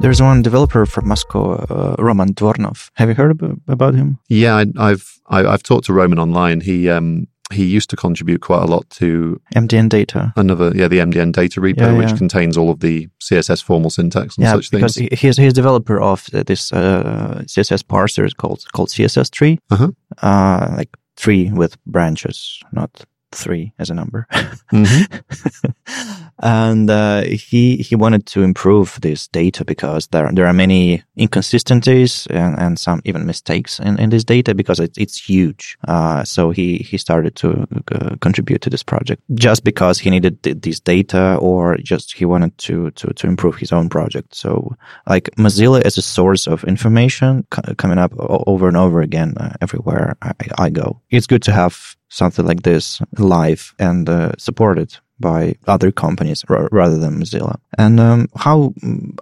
[0.00, 2.90] There's one developer from Moscow, uh, Roman Dvornov.
[2.94, 4.18] Have you heard about him?
[4.30, 6.62] Yeah, I, have I've talked to Roman online.
[6.62, 10.32] He um, he used to contribute quite a lot to MDN data.
[10.36, 14.36] Another, yeah, the MDN data repo, yeah, which contains all of the CSS formal syntax
[14.36, 15.10] and yeah, such because things.
[15.10, 19.88] Because he's he's developer of this uh, CSS parser called called CSSTree, uh-huh.
[20.22, 24.26] uh, like tree with branches, not three as a number.
[24.72, 25.72] Mm-hmm.
[26.42, 32.26] and uh, he he wanted to improve this data because there there are many inconsistencies
[32.30, 35.76] and, and some even mistakes in, in this data because it, it's huge.
[35.86, 40.42] Uh, so he he started to uh, contribute to this project just because he needed
[40.42, 44.34] th- this data or just he wanted to to to improve his own project.
[44.34, 49.54] So like Mozilla as a source of information coming up over and over again uh,
[49.60, 51.00] everywhere I, I go.
[51.10, 56.68] It's good to have something like this live and uh, supported by other companies r-
[56.72, 57.56] rather than Mozilla.
[57.78, 58.74] And um, how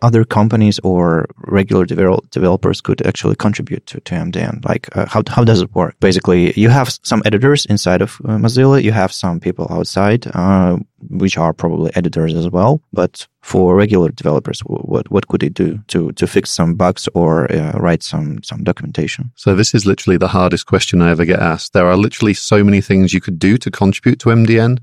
[0.02, 4.64] other companies or regular devel- developers could actually contribute to, to MDN.
[4.64, 5.98] Like, uh, how, how does it work?
[6.00, 10.78] Basically, you have some editors inside of uh, Mozilla, you have some people outside, uh,
[11.10, 12.80] which are probably editors as well.
[12.92, 17.50] But for regular developers, what what could they do to to fix some bugs or
[17.52, 19.30] uh, write some some documentation?
[19.36, 21.72] So this is literally the hardest question I ever get asked.
[21.72, 24.78] There are literally so many things you could do to contribute to MDN.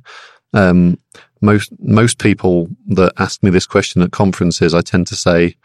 [0.55, 0.97] Um,
[1.41, 5.55] most most people that ask me this question at conferences, I tend to say,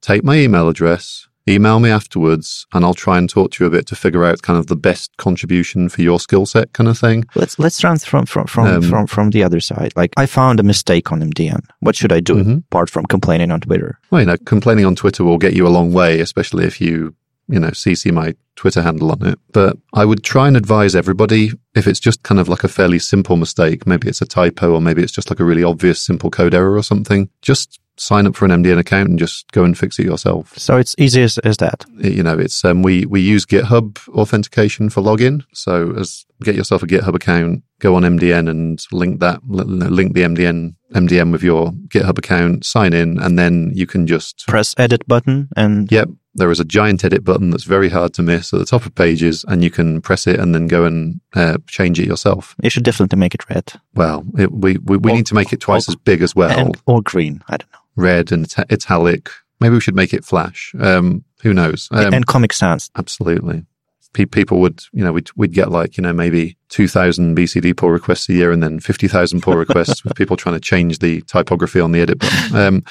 [0.00, 3.70] take my email address, email me afterwards, and I'll try and talk to you a
[3.70, 6.98] bit to figure out kind of the best contribution for your skill set, kind of
[6.98, 7.24] thing.
[7.34, 9.92] Let's let's run from from from um, from from the other side.
[9.96, 11.64] Like I found a mistake on MDN.
[11.80, 12.58] What should I do mm-hmm.
[12.70, 13.98] apart from complaining on Twitter?
[14.10, 17.14] Well, you know, complaining on Twitter will get you a long way, especially if you
[17.48, 19.38] you know, CC my Twitter handle on it.
[19.52, 22.98] But I would try and advise everybody if it's just kind of like a fairly
[22.98, 26.28] simple mistake, maybe it's a typo or maybe it's just like a really obvious simple
[26.28, 29.78] code error or something, just sign up for an MDN account and just go and
[29.78, 30.56] fix it yourself.
[30.58, 31.84] So it's easy as, as that.
[31.98, 35.44] You know, it's um, we we use GitHub authentication for login.
[35.52, 40.22] So as get yourself a GitHub account, go on MDN and link that link the
[40.22, 45.06] MDN MDN with your GitHub account, sign in, and then you can just press edit
[45.06, 46.08] button and yep.
[46.38, 48.94] There is a giant edit button that's very hard to miss at the top of
[48.94, 52.54] pages, and you can press it and then go and uh, change it yourself.
[52.62, 53.72] You should definitely make it red.
[53.94, 56.34] Well, it, we we, we or, need to make it twice or, as big as
[56.34, 57.42] well, and, or green.
[57.48, 59.28] I don't know red and italic.
[59.60, 60.72] Maybe we should make it flash.
[60.78, 61.88] Um, who knows?
[61.90, 62.90] Um, and Comic Sans.
[62.96, 63.66] Absolutely.
[64.12, 68.28] people would, you know, we'd, we'd get like, you know, maybe 2,000 BCD pull requests
[68.28, 71.92] a year and then 50,000 pull requests with people trying to change the typography on
[71.92, 72.56] the edit button.
[72.56, 72.84] Um,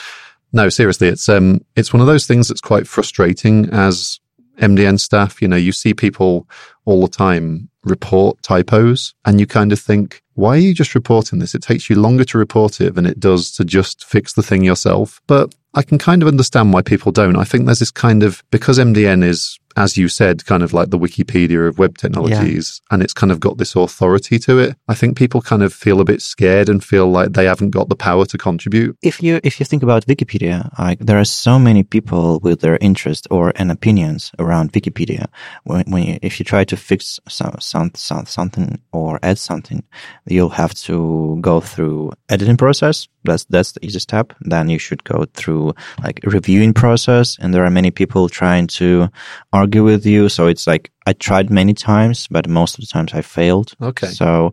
[0.54, 4.20] no, seriously, it's, um, it's one of those things that's quite frustrating as
[4.60, 5.42] MDN staff.
[5.42, 6.48] You know, you see people
[6.86, 11.40] all the time report typos and you kind of think, why are you just reporting
[11.40, 11.56] this?
[11.56, 14.64] It takes you longer to report it than it does to just fix the thing
[14.64, 15.22] yourself.
[15.28, 17.36] But I can kind of understand why people don't.
[17.36, 20.90] I think there's this kind of, because MDN is as you said, kind of like
[20.90, 22.96] the Wikipedia of web technologies, yeah.
[22.96, 24.76] and it's kind of got this authority to it.
[24.88, 27.88] I think people kind of feel a bit scared and feel like they haven't got
[27.88, 28.98] the power to contribute.
[29.02, 32.78] If you if you think about Wikipedia, like there are so many people with their
[32.82, 35.28] interest or and opinions around Wikipedia.
[35.64, 39.84] When, when you, if you try to fix some, some, some, something or add something,
[40.26, 43.08] you'll have to go through editing process.
[43.24, 44.34] That's that's the easy step.
[44.42, 49.10] Then you should go through like reviewing process, and there are many people trying to
[49.52, 50.30] argue argue with you.
[50.30, 53.74] So it's like I tried many times, but most of the times I failed.
[53.82, 54.08] Okay.
[54.08, 54.52] So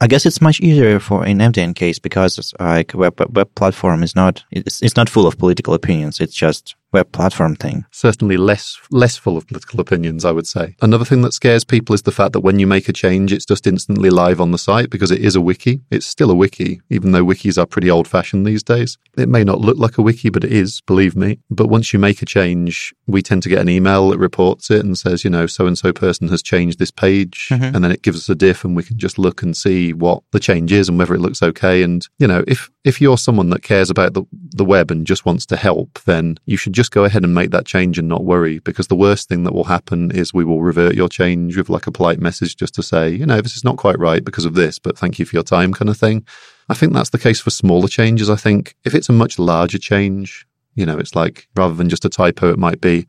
[0.00, 4.02] I guess it's much easier for an MDN case because it's like web web platform
[4.02, 6.20] is not it's, it's not full of political opinions.
[6.20, 7.84] It's just web platform thing.
[7.90, 10.74] Certainly less less full of political opinions, I would say.
[10.80, 13.44] Another thing that scares people is the fact that when you make a change, it's
[13.44, 15.82] just instantly live on the site because it is a wiki.
[15.90, 18.96] It's still a wiki, even though wikis are pretty old fashioned these days.
[19.18, 21.38] It may not look like a wiki, but it is, believe me.
[21.50, 24.84] But once you make a change, we tend to get an email that reports it
[24.84, 27.48] and says, you know, so and so person has changed this page.
[27.50, 27.74] Mm-hmm.
[27.74, 30.22] And then it gives us a diff and we can just look and see what
[30.32, 31.82] the change is and whether it looks okay.
[31.82, 35.26] And, you know, if, if you're someone that cares about the, the web and just
[35.26, 38.06] wants to help, then you should just just go ahead and make that change and
[38.06, 41.56] not worry because the worst thing that will happen is we will revert your change
[41.56, 44.24] with like a polite message just to say, you know, this is not quite right
[44.24, 46.24] because of this, but thank you for your time kind of thing.
[46.68, 48.30] I think that's the case for smaller changes.
[48.30, 50.46] I think if it's a much larger change,
[50.76, 53.08] you know, it's like rather than just a typo, it might be,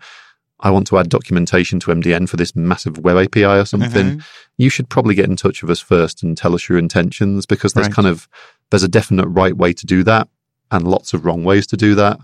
[0.59, 4.19] I want to add documentation to MDN for this massive web API or something, mm-hmm.
[4.57, 7.73] you should probably get in touch with us first and tell us your intentions because
[7.73, 7.95] there's right.
[7.95, 8.27] kind of
[8.71, 10.27] there's a definite right way to do that
[10.71, 12.17] and lots of wrong ways to do that.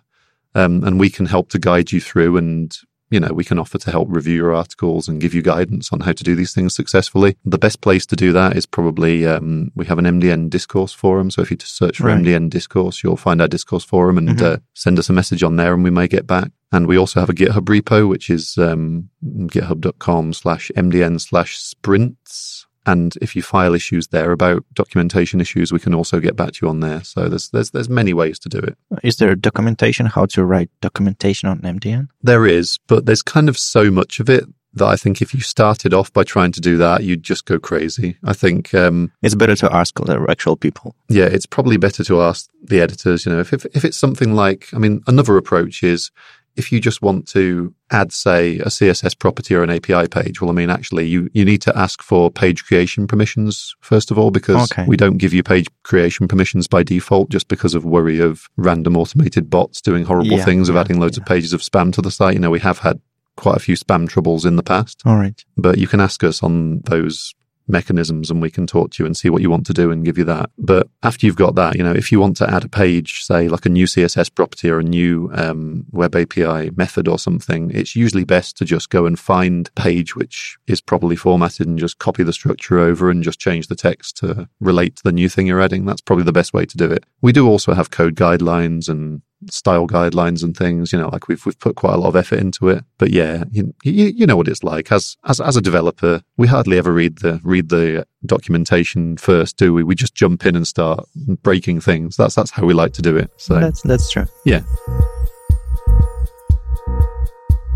[0.55, 2.77] Um, and we can help to guide you through and
[3.13, 5.99] you know, we can offer to help review your articles and give you guidance on
[5.99, 7.37] how to do these things successfully.
[7.45, 11.29] The best place to do that is probably um, we have an MDN discourse forum.
[11.29, 12.17] So if you just search for right.
[12.17, 14.43] MDN discourse, you'll find our discourse forum and mm-hmm.
[14.43, 16.49] uh, send us a message on there, and we may get back.
[16.71, 22.65] And we also have a GitHub repo, which is um, github.com slash MDN slash sprints.
[22.85, 26.65] And if you file issues there about documentation issues, we can also get back to
[26.65, 27.03] you on there.
[27.03, 28.77] So there's there's there's many ways to do it.
[29.03, 32.09] Is there documentation how to write documentation on MDN?
[32.21, 35.41] There is, but there's kind of so much of it that I think if you
[35.41, 38.17] started off by trying to do that, you'd just go crazy.
[38.23, 40.95] I think um, it's better to ask the actual people.
[41.09, 43.25] Yeah, it's probably better to ask the editors.
[43.25, 46.11] You know, if if, if it's something like, I mean, another approach is
[46.55, 50.49] if you just want to add, say, a CSS property or an API page, well,
[50.49, 54.31] I mean, actually, you, you need to ask for page creation permissions, first of all,
[54.31, 54.85] because okay.
[54.87, 58.97] we don't give you page creation permissions by default just because of worry of random
[58.97, 61.23] automated bots doing horrible yeah, things of yeah, adding loads yeah.
[61.23, 62.35] of pages of spam to the site.
[62.35, 62.99] You know, we have had
[63.35, 65.01] quite a few spam troubles in the past.
[65.05, 65.43] All right.
[65.57, 67.33] But you can ask us on those
[67.67, 70.05] mechanisms and we can talk to you and see what you want to do and
[70.05, 70.49] give you that.
[70.57, 73.47] But after you've got that, you know, if you want to add a page, say
[73.47, 77.95] like a new CSS property or a new um, web API method or something, it's
[77.95, 81.99] usually best to just go and find a page which is properly formatted and just
[81.99, 85.47] copy the structure over and just change the text to relate to the new thing
[85.47, 85.85] you're adding.
[85.85, 87.05] That's probably the best way to do it.
[87.21, 90.91] We do also have code guidelines and style guidelines and things.
[90.91, 92.83] You know, like we've we've put quite a lot of effort into it.
[92.97, 94.91] But yeah, you, you, you know what it's like.
[94.91, 99.73] As as as a developer, we hardly ever read the read the documentation first, do
[99.73, 99.83] we?
[99.83, 101.07] We just jump in and start
[101.41, 102.17] breaking things.
[102.17, 103.31] That's that's how we like to do it.
[103.37, 104.25] So that's that's true.
[104.45, 104.63] Yeah.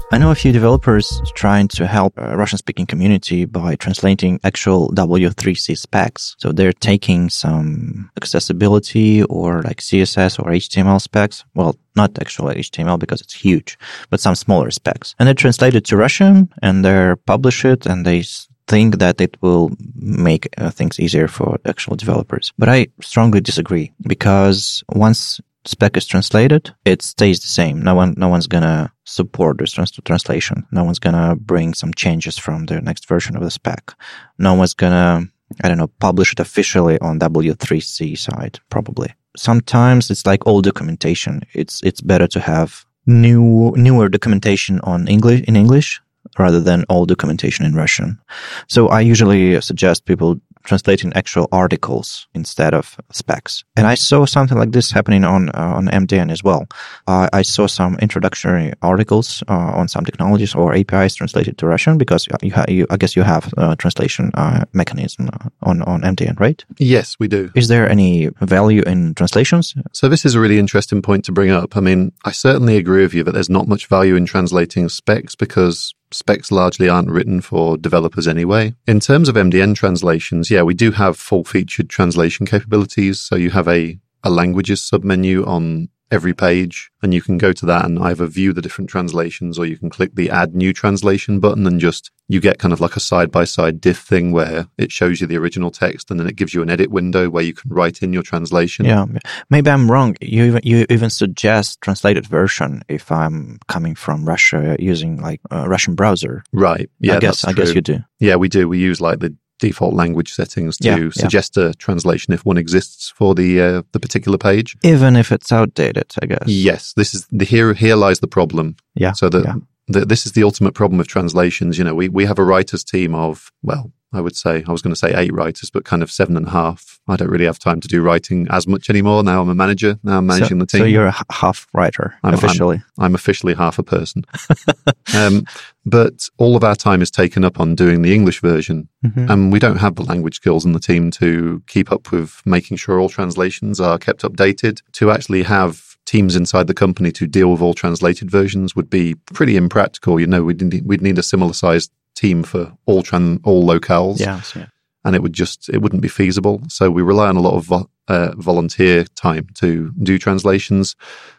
[0.09, 4.89] I know a few developers trying to help a Russian speaking community by translating actual
[4.91, 6.37] W3C specs.
[6.39, 11.43] So they're taking some accessibility or like CSS or HTML specs.
[11.55, 13.77] Well, not actual HTML because it's huge,
[14.09, 15.13] but some smaller specs.
[15.19, 18.23] And they translate it to Russian and they publish it and they
[18.67, 22.53] think that it will make uh, things easier for actual developers.
[22.57, 27.81] But I strongly disagree because once spec is translated, it stays the same.
[27.81, 30.65] No one, no one's gonna support this trans- translation.
[30.71, 33.93] No one's gonna bring some changes from the next version of the spec.
[34.37, 35.27] No one's gonna,
[35.63, 39.13] I don't know, publish it officially on W3C side, probably.
[39.37, 41.41] Sometimes it's like old documentation.
[41.53, 46.01] It's, it's better to have new, newer documentation on English, in English
[46.37, 48.19] rather than old documentation in Russian.
[48.67, 53.63] So I usually suggest people translating actual articles instead of specs.
[53.75, 56.67] And I saw something like this happening on uh, on MDN as well.
[57.07, 61.97] Uh, I saw some introductory articles uh, on some technologies or APIs translated to Russian
[61.97, 66.01] because you, ha- you I guess you have a translation uh, mechanism uh, on on
[66.01, 66.63] MDN, right?
[66.77, 67.49] Yes, we do.
[67.55, 69.73] Is there any value in translations?
[69.93, 71.77] So this is a really interesting point to bring up.
[71.77, 75.35] I mean, I certainly agree with you that there's not much value in translating specs
[75.35, 78.73] because specs largely aren't written for developers anyway.
[78.85, 83.19] In terms of MDN translations, yeah, we do have full featured translation capabilities.
[83.19, 87.65] So you have a, a languages submenu on every page and you can go to
[87.65, 91.39] that and either view the different translations or you can click the add new translation
[91.39, 94.67] button and just you get kind of like a side by side diff thing where
[94.77, 97.43] it shows you the original text and then it gives you an edit window where
[97.43, 98.85] you can write in your translation.
[98.85, 99.05] Yeah.
[99.49, 100.15] Maybe I'm wrong.
[100.21, 105.67] You even, you even suggest translated version if I'm coming from Russia using like a
[105.67, 106.43] Russian browser.
[106.53, 106.89] Right.
[106.99, 107.15] Yeah.
[107.15, 107.99] I guess, I guess you do.
[108.19, 108.67] Yeah, we do.
[108.67, 111.65] We use like the default language settings to yeah, suggest yeah.
[111.65, 116.13] a translation if one exists for the uh, the particular page, even if it's outdated.
[116.21, 116.43] I guess.
[116.47, 117.73] Yes, this is the here.
[117.73, 118.75] Here lies the problem.
[118.95, 119.13] Yeah.
[119.13, 120.03] So that yeah.
[120.05, 121.77] this is the ultimate problem with translations.
[121.77, 124.81] You know, we we have a writers team of well, I would say, I was
[124.81, 126.99] going to say eight writers, but kind of seven and a half.
[127.09, 129.23] I don't really have time to do writing as much anymore.
[129.23, 129.99] Now I'm a manager.
[130.03, 130.81] Now I'm managing so, the team.
[130.81, 132.77] So you're a half writer I'm, officially.
[132.97, 134.23] I'm, I'm, officially half a person.
[135.15, 135.45] um,
[135.85, 138.87] but all of our time is taken up on doing the English version.
[139.05, 139.31] Mm-hmm.
[139.31, 142.77] And we don't have the language skills in the team to keep up with making
[142.77, 147.51] sure all translations are kept updated, to actually have teams inside the company to deal
[147.51, 150.19] with all translated versions would be pretty impractical.
[150.19, 154.19] You know, we'd need, we'd need a similar sized team for all tran- all locales.
[154.19, 154.67] Yes, yeah.
[155.05, 156.61] and it would just it wouldn't be feasible.
[156.67, 160.95] So we rely on a lot of vo- uh, volunteer time to do translations.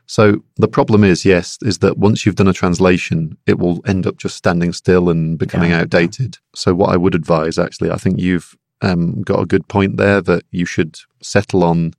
[0.07, 4.07] So the problem is, yes, is that once you've done a translation, it will end
[4.07, 5.81] up just standing still and becoming yeah.
[5.81, 6.39] outdated.
[6.55, 10.21] So what I would advise, actually, I think you've um, got a good point there
[10.23, 11.95] that you should settle on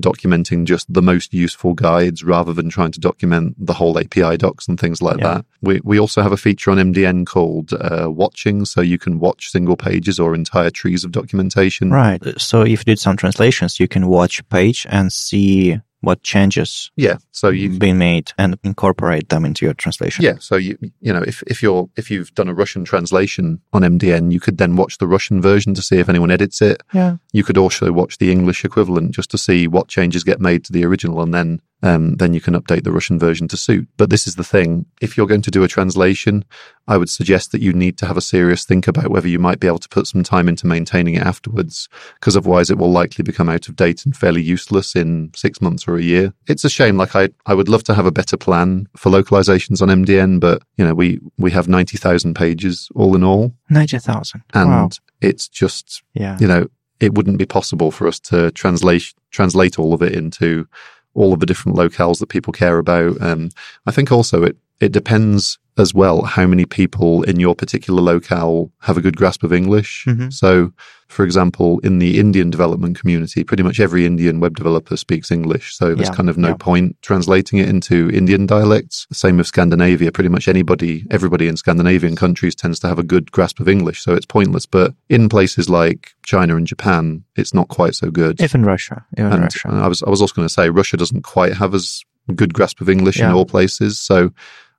[0.00, 4.66] documenting just the most useful guides rather than trying to document the whole API docs
[4.66, 5.34] and things like yeah.
[5.34, 5.44] that.
[5.62, 9.50] We, we also have a feature on MDN called uh, watching, so you can watch
[9.50, 11.90] single pages or entire trees of documentation.
[11.90, 12.22] Right.
[12.40, 16.90] So if you did some translations, you can watch a page and see what changes
[16.96, 20.24] yeah so you've been made and incorporate them into your translation.
[20.24, 23.82] Yeah so you you know if, if you're if you've done a russian translation on
[23.82, 26.82] mdn you could then watch the russian version to see if anyone edits it.
[26.92, 27.16] Yeah.
[27.32, 30.72] You could also watch the english equivalent just to see what changes get made to
[30.72, 33.86] the original and then um, then you can update the Russian version to suit.
[33.98, 34.86] But this is the thing.
[35.02, 36.42] If you're going to do a translation,
[36.88, 39.60] I would suggest that you need to have a serious think about whether you might
[39.60, 43.22] be able to put some time into maintaining it afterwards, because otherwise it will likely
[43.22, 46.32] become out of date and fairly useless in six months or a year.
[46.48, 46.96] It's a shame.
[46.96, 50.62] Like I, I would love to have a better plan for localizations on MDN, but
[50.78, 53.52] you know, we, we have 90,000 pages all in all.
[53.68, 54.42] 90,000.
[54.54, 54.88] And wow.
[55.20, 56.38] it's just, yeah.
[56.40, 56.66] you know,
[56.98, 60.66] it wouldn't be possible for us to translate, translate all of it into
[61.14, 63.20] all of the different locales that people care about.
[63.22, 63.50] Um,
[63.86, 68.70] I think also it, it depends as well how many people in your particular locale
[68.80, 70.04] have a good grasp of English.
[70.06, 70.30] Mm-hmm.
[70.30, 70.72] So,
[71.08, 75.76] for example, in the Indian development community, pretty much every Indian web developer speaks English.
[75.76, 76.56] So there's yeah, kind of no yeah.
[76.58, 79.06] point translating it into Indian dialects.
[79.12, 80.12] Same with Scandinavia.
[80.12, 84.02] Pretty much anybody, everybody in Scandinavian countries tends to have a good grasp of English.
[84.02, 84.66] So it's pointless.
[84.66, 88.40] But in places like China and Japan, it's not quite so good.
[88.40, 89.04] Even Russia.
[89.18, 89.68] Even and Russia.
[89.70, 92.80] I was, I was also going to say Russia doesn't quite have as good grasp
[92.80, 93.28] of English Yeah.
[93.28, 93.98] in all places.
[93.98, 94.30] So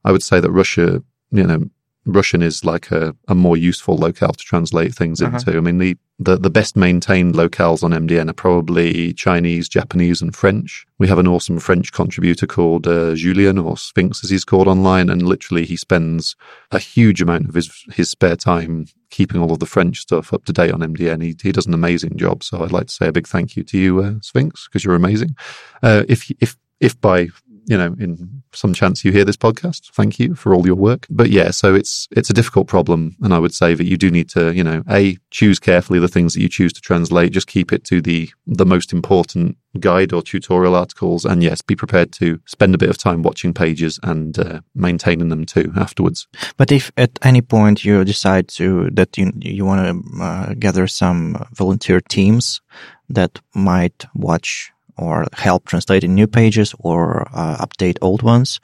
[0.04, 1.64] I would say that Russia, you know,
[2.08, 5.38] Russian is like a, a more useful locale to translate things Uh-huh.
[5.38, 5.58] into.
[5.58, 10.36] I mean, the, the, the best maintained locales on MDN are probably Chinese, Japanese, and
[10.36, 10.86] French.
[11.00, 15.10] We have an awesome French contributor called uh, Julien, or Sphinx as he's called online,
[15.10, 16.36] and literally he spends
[16.70, 20.46] a huge amount of his, his spare time keeping all of the French stuff up
[20.46, 21.24] to date on MDN.
[21.24, 22.44] He, he does an amazing job.
[22.44, 24.94] So I'd like to say a big thank you to you, uh, Sphinx, because you're
[24.96, 25.36] amazing.
[25.82, 27.30] Uh, if, if, if by
[27.68, 31.08] you know, in some chance you hear this podcast, thank you for all your work.
[31.10, 34.12] But yeah, so it's it's a difficult problem, and I would say that you do
[34.12, 37.32] need to, you know, a choose carefully the things that you choose to translate.
[37.32, 41.76] Just keep it to the the most important guide or tutorial articles, and yes, be
[41.76, 46.28] prepared to spend a bit of time watching pages and uh, maintaining them too afterwards.
[46.58, 50.88] But if at any point you decide to that you you want to uh, gather
[50.88, 52.62] some volunteer teams
[53.10, 58.60] that might watch or help translating new pages or uh, update old ones,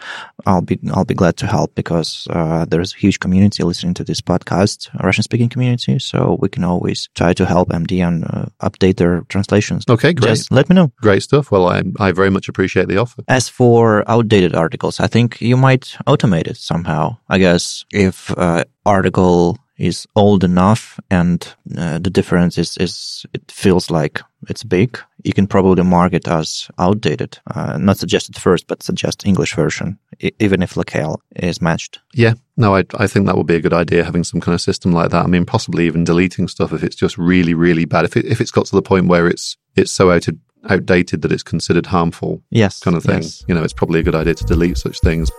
[0.46, 4.04] I'll be I'll be glad to help because uh, there's a huge community listening to
[4.04, 6.00] this podcast, Russian speaking community.
[6.00, 9.84] So we can always try to help MDN uh, update their translations.
[9.90, 10.92] Okay, great, Just let me know.
[11.02, 11.52] great stuff.
[11.52, 13.24] Well, I I very much appreciate the offer.
[13.28, 17.18] As for outdated articles, I think you might automate it somehow.
[17.30, 23.49] I guess if uh, article is old enough and uh, the difference is, is it
[23.51, 27.39] feels like it's big, you can probably mark it as outdated.
[27.55, 31.99] Uh, not suggested first, but suggest English version, e- even if locale is matched.
[32.13, 34.61] Yeah, no, I I think that would be a good idea having some kind of
[34.61, 35.24] system like that.
[35.26, 38.05] I mean, possibly even deleting stuff if it's just really really bad.
[38.05, 40.28] If it, if it's got to the point where it's it's so out
[40.69, 42.80] outdated that it's considered harmful, Yes.
[42.80, 43.22] kind of thing.
[43.24, 43.43] yes.
[43.47, 45.32] You know, it's probably a good idea to delete such things.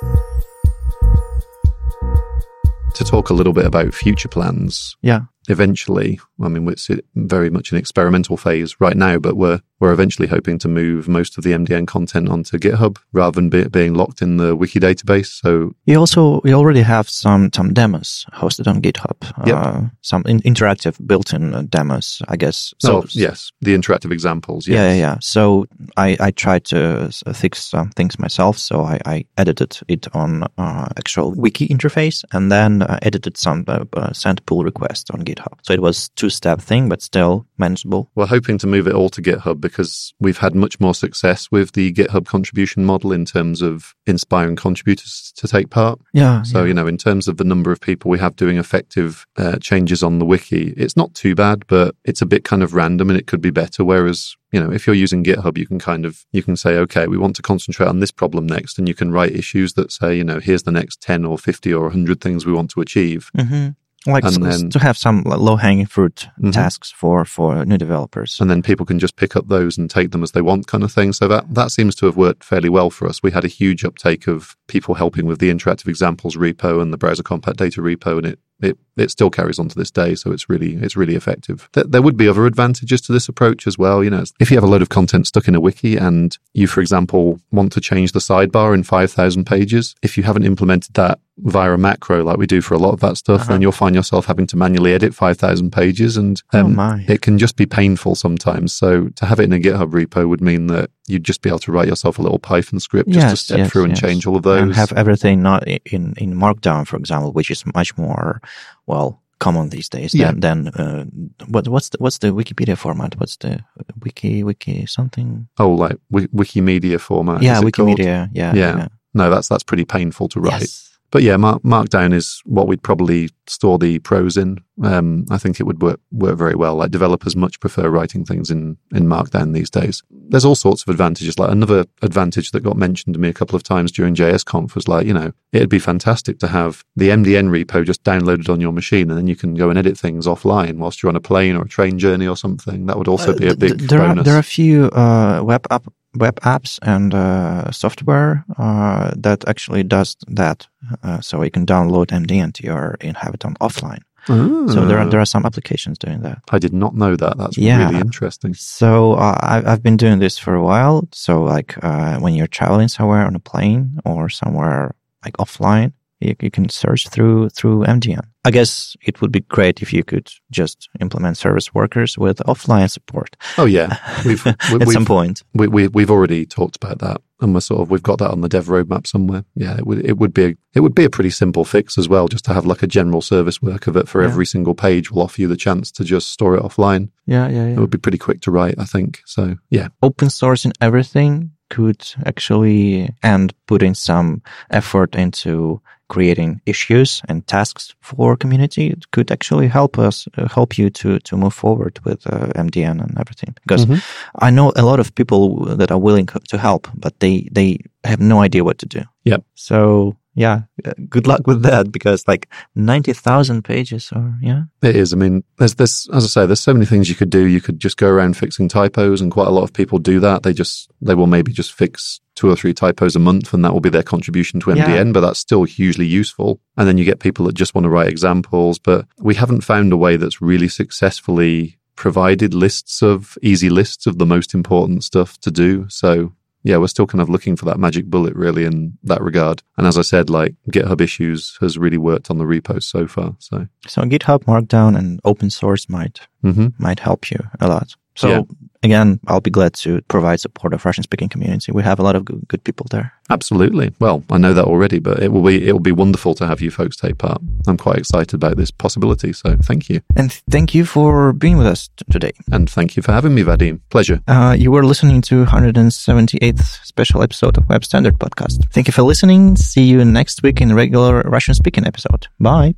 [2.94, 5.20] To talk a little bit about future plans, Yeah.
[5.48, 10.28] Eventually, I mean, it's very much an experimental phase right now, but we're we're eventually
[10.28, 14.22] hoping to move most of the MDN content onto GitHub rather than be, being locked
[14.22, 15.26] in the wiki database.
[15.26, 19.16] So You also you already have some some demos hosted on GitHub.
[19.44, 19.56] Yep.
[19.56, 22.72] Uh, some in, interactive built-in uh, demos, I guess.
[22.78, 24.68] So oh, yes, the interactive examples.
[24.68, 24.76] Yes.
[24.76, 25.16] Yeah, yeah, yeah.
[25.20, 25.66] So
[25.96, 28.58] I, I tried to fix some things myself.
[28.58, 33.64] So I, I edited it on uh, actual wiki interface and then uh, edited some
[33.66, 35.31] uh, uh, send pull request on GitHub.
[35.62, 38.10] So it was two step thing, but still manageable.
[38.14, 41.72] We're hoping to move it all to GitHub because we've had much more success with
[41.72, 46.00] the GitHub contribution model in terms of inspiring contributors to take part.
[46.12, 46.42] Yeah.
[46.42, 49.58] So, you know, in terms of the number of people we have doing effective uh,
[49.58, 53.10] changes on the wiki, it's not too bad, but it's a bit kind of random
[53.10, 53.84] and it could be better.
[53.84, 57.06] Whereas, you know, if you're using GitHub, you can kind of, you can say, okay,
[57.06, 58.78] we want to concentrate on this problem next.
[58.78, 61.72] And you can write issues that say, you know, here's the next 10 or 50
[61.72, 63.30] or 100 things we want to achieve.
[63.38, 63.70] hmm
[64.06, 66.52] Like And then- to have some low hanging fruit Mhm.
[66.52, 68.38] tasks for, for new developers.
[68.40, 70.82] and then people can just pick up those and take them as they want kind
[70.82, 73.44] of thing so that that seems to have worked fairly well for us we had
[73.44, 77.56] a huge uptake of people helping with the interactive examples repo and the browser compat
[77.56, 80.14] data repo and it it, it still carries on to this day.
[80.14, 81.68] So it's really, it's really effective.
[81.72, 84.04] There, there would be other advantages to this approach as well.
[84.04, 86.68] You know, if you have a load of content stuck in a wiki and you,
[86.68, 91.18] for example, want to change the sidebar in 5,000 pages, if you haven't implemented that
[91.38, 93.52] via a macro like we do for a lot of that stuff, uh-huh.
[93.52, 97.22] then you'll find yourself having to manually edit 5,000 pages and oh um, oh it
[97.22, 98.72] can just be painful sometimes.
[98.74, 101.58] So to have it in a GitHub repo would mean that you'd just be able
[101.60, 104.00] to write yourself a little Python script just yes, to step yes, through and yes.
[104.00, 104.62] change all of those.
[104.62, 108.40] And have everything not in, in Markdown, for example, which is much more,
[108.86, 110.32] well, common these days yeah.
[110.36, 111.04] than, than uh,
[111.48, 113.18] what, what's the what's the Wikipedia format?
[113.18, 113.64] What's the
[114.00, 115.48] wiki wiki something?
[115.58, 117.42] Oh, like Wikimedia format?
[117.42, 118.28] Yeah, Wikimedia.
[118.32, 120.70] Yeah, yeah, yeah, No, that's that's pretty painful to write.
[121.12, 124.58] But yeah, Mark, Markdown is what we'd probably store the prose in.
[124.82, 126.74] Um, I think it would work, work very well.
[126.74, 130.02] Like developers much prefer writing things in, in Markdown these days.
[130.32, 131.38] There's all sorts of advantages.
[131.38, 134.88] Like another advantage that got mentioned to me a couple of times during JSConf was
[134.88, 138.72] like, you know, it'd be fantastic to have the MDN repo just downloaded on your
[138.72, 141.54] machine and then you can go and edit things offline whilst you're on a plane
[141.54, 142.86] or a train journey or something.
[142.86, 144.22] That would also uh, be a big there bonus.
[144.22, 149.46] Are, there are a few uh, web app web apps and uh, software uh, that
[149.48, 150.66] actually does that.
[151.02, 154.02] Uh, so you can download MDN to your Inhabitant offline.
[154.26, 156.38] So there are there are some applications doing that.
[156.50, 157.38] I did not know that.
[157.38, 157.88] That's yeah.
[157.88, 158.54] really interesting.
[158.54, 161.08] So uh, I, have been doing this for a while.
[161.12, 164.94] So like uh, when you're traveling somewhere on a plane or somewhere
[165.24, 165.92] like offline,
[166.22, 168.26] you, you can search through through MDN.
[168.44, 172.90] I guess it would be great if you could just implement service workers with offline
[172.90, 173.36] support.
[173.56, 177.20] Oh yeah, we've, we, at we've, some point we, we we've already talked about that,
[177.40, 179.44] and we're sort of we've got that on the dev roadmap somewhere.
[179.54, 182.08] Yeah, it would it would be a, it would be a pretty simple fix as
[182.08, 184.28] well, just to have like a general service worker that for yeah.
[184.28, 187.10] every single page will offer you the chance to just store it offline.
[187.26, 187.74] Yeah, yeah, yeah.
[187.74, 189.22] It would be pretty quick to write, I think.
[189.24, 195.80] So yeah, open source and everything could actually and putting some effort into
[196.14, 201.18] creating issues and tasks for community it could actually help us uh, help you to
[201.28, 204.46] to move forward with uh, MDN and everything because mm-hmm.
[204.46, 208.20] I know a lot of people that are willing to help but they they have
[208.20, 209.00] no idea what to do.
[209.24, 210.62] yeah So yeah,
[211.08, 214.62] good luck with that because like 90,000 pages or yeah.
[214.82, 215.12] It is.
[215.12, 217.44] I mean, there's this, as I say, there's so many things you could do.
[217.46, 220.42] You could just go around fixing typos and quite a lot of people do that.
[220.42, 223.72] They just, they will maybe just fix two or three typos a month and that
[223.72, 225.12] will be their contribution to MDN, yeah.
[225.12, 226.60] but that's still hugely useful.
[226.76, 229.92] And then you get people that just want to write examples, but we haven't found
[229.92, 235.38] a way that's really successfully provided lists of easy lists of the most important stuff
[235.40, 235.86] to do.
[235.88, 236.32] So
[236.64, 239.62] yeah, we're still kind of looking for that magic bullet really in that regard.
[239.76, 243.36] And as I said, like GitHub issues has really worked on the repos so far.
[243.40, 246.68] So, so GitHub Markdown and open source might, mm-hmm.
[246.78, 247.96] might help you a lot.
[248.14, 248.42] So yeah.
[248.82, 251.72] again, I'll be glad to provide support of Russian speaking community.
[251.72, 253.12] We have a lot of good, good, people there.
[253.30, 253.94] Absolutely.
[253.98, 256.60] Well, I know that already, but it will be it will be wonderful to have
[256.60, 257.40] you folks take part.
[257.66, 259.32] I'm quite excited about this possibility.
[259.32, 260.02] So thank you.
[260.16, 262.32] And thank you for being with us t- today.
[262.50, 263.80] And thank you for having me, Vadim.
[263.90, 264.20] Pleasure.
[264.28, 268.70] Uh, you were listening to 178th special episode of Web Standard Podcast.
[268.70, 269.56] Thank you for listening.
[269.56, 272.26] See you next week in regular Russian speaking episode.
[272.38, 272.74] Bye.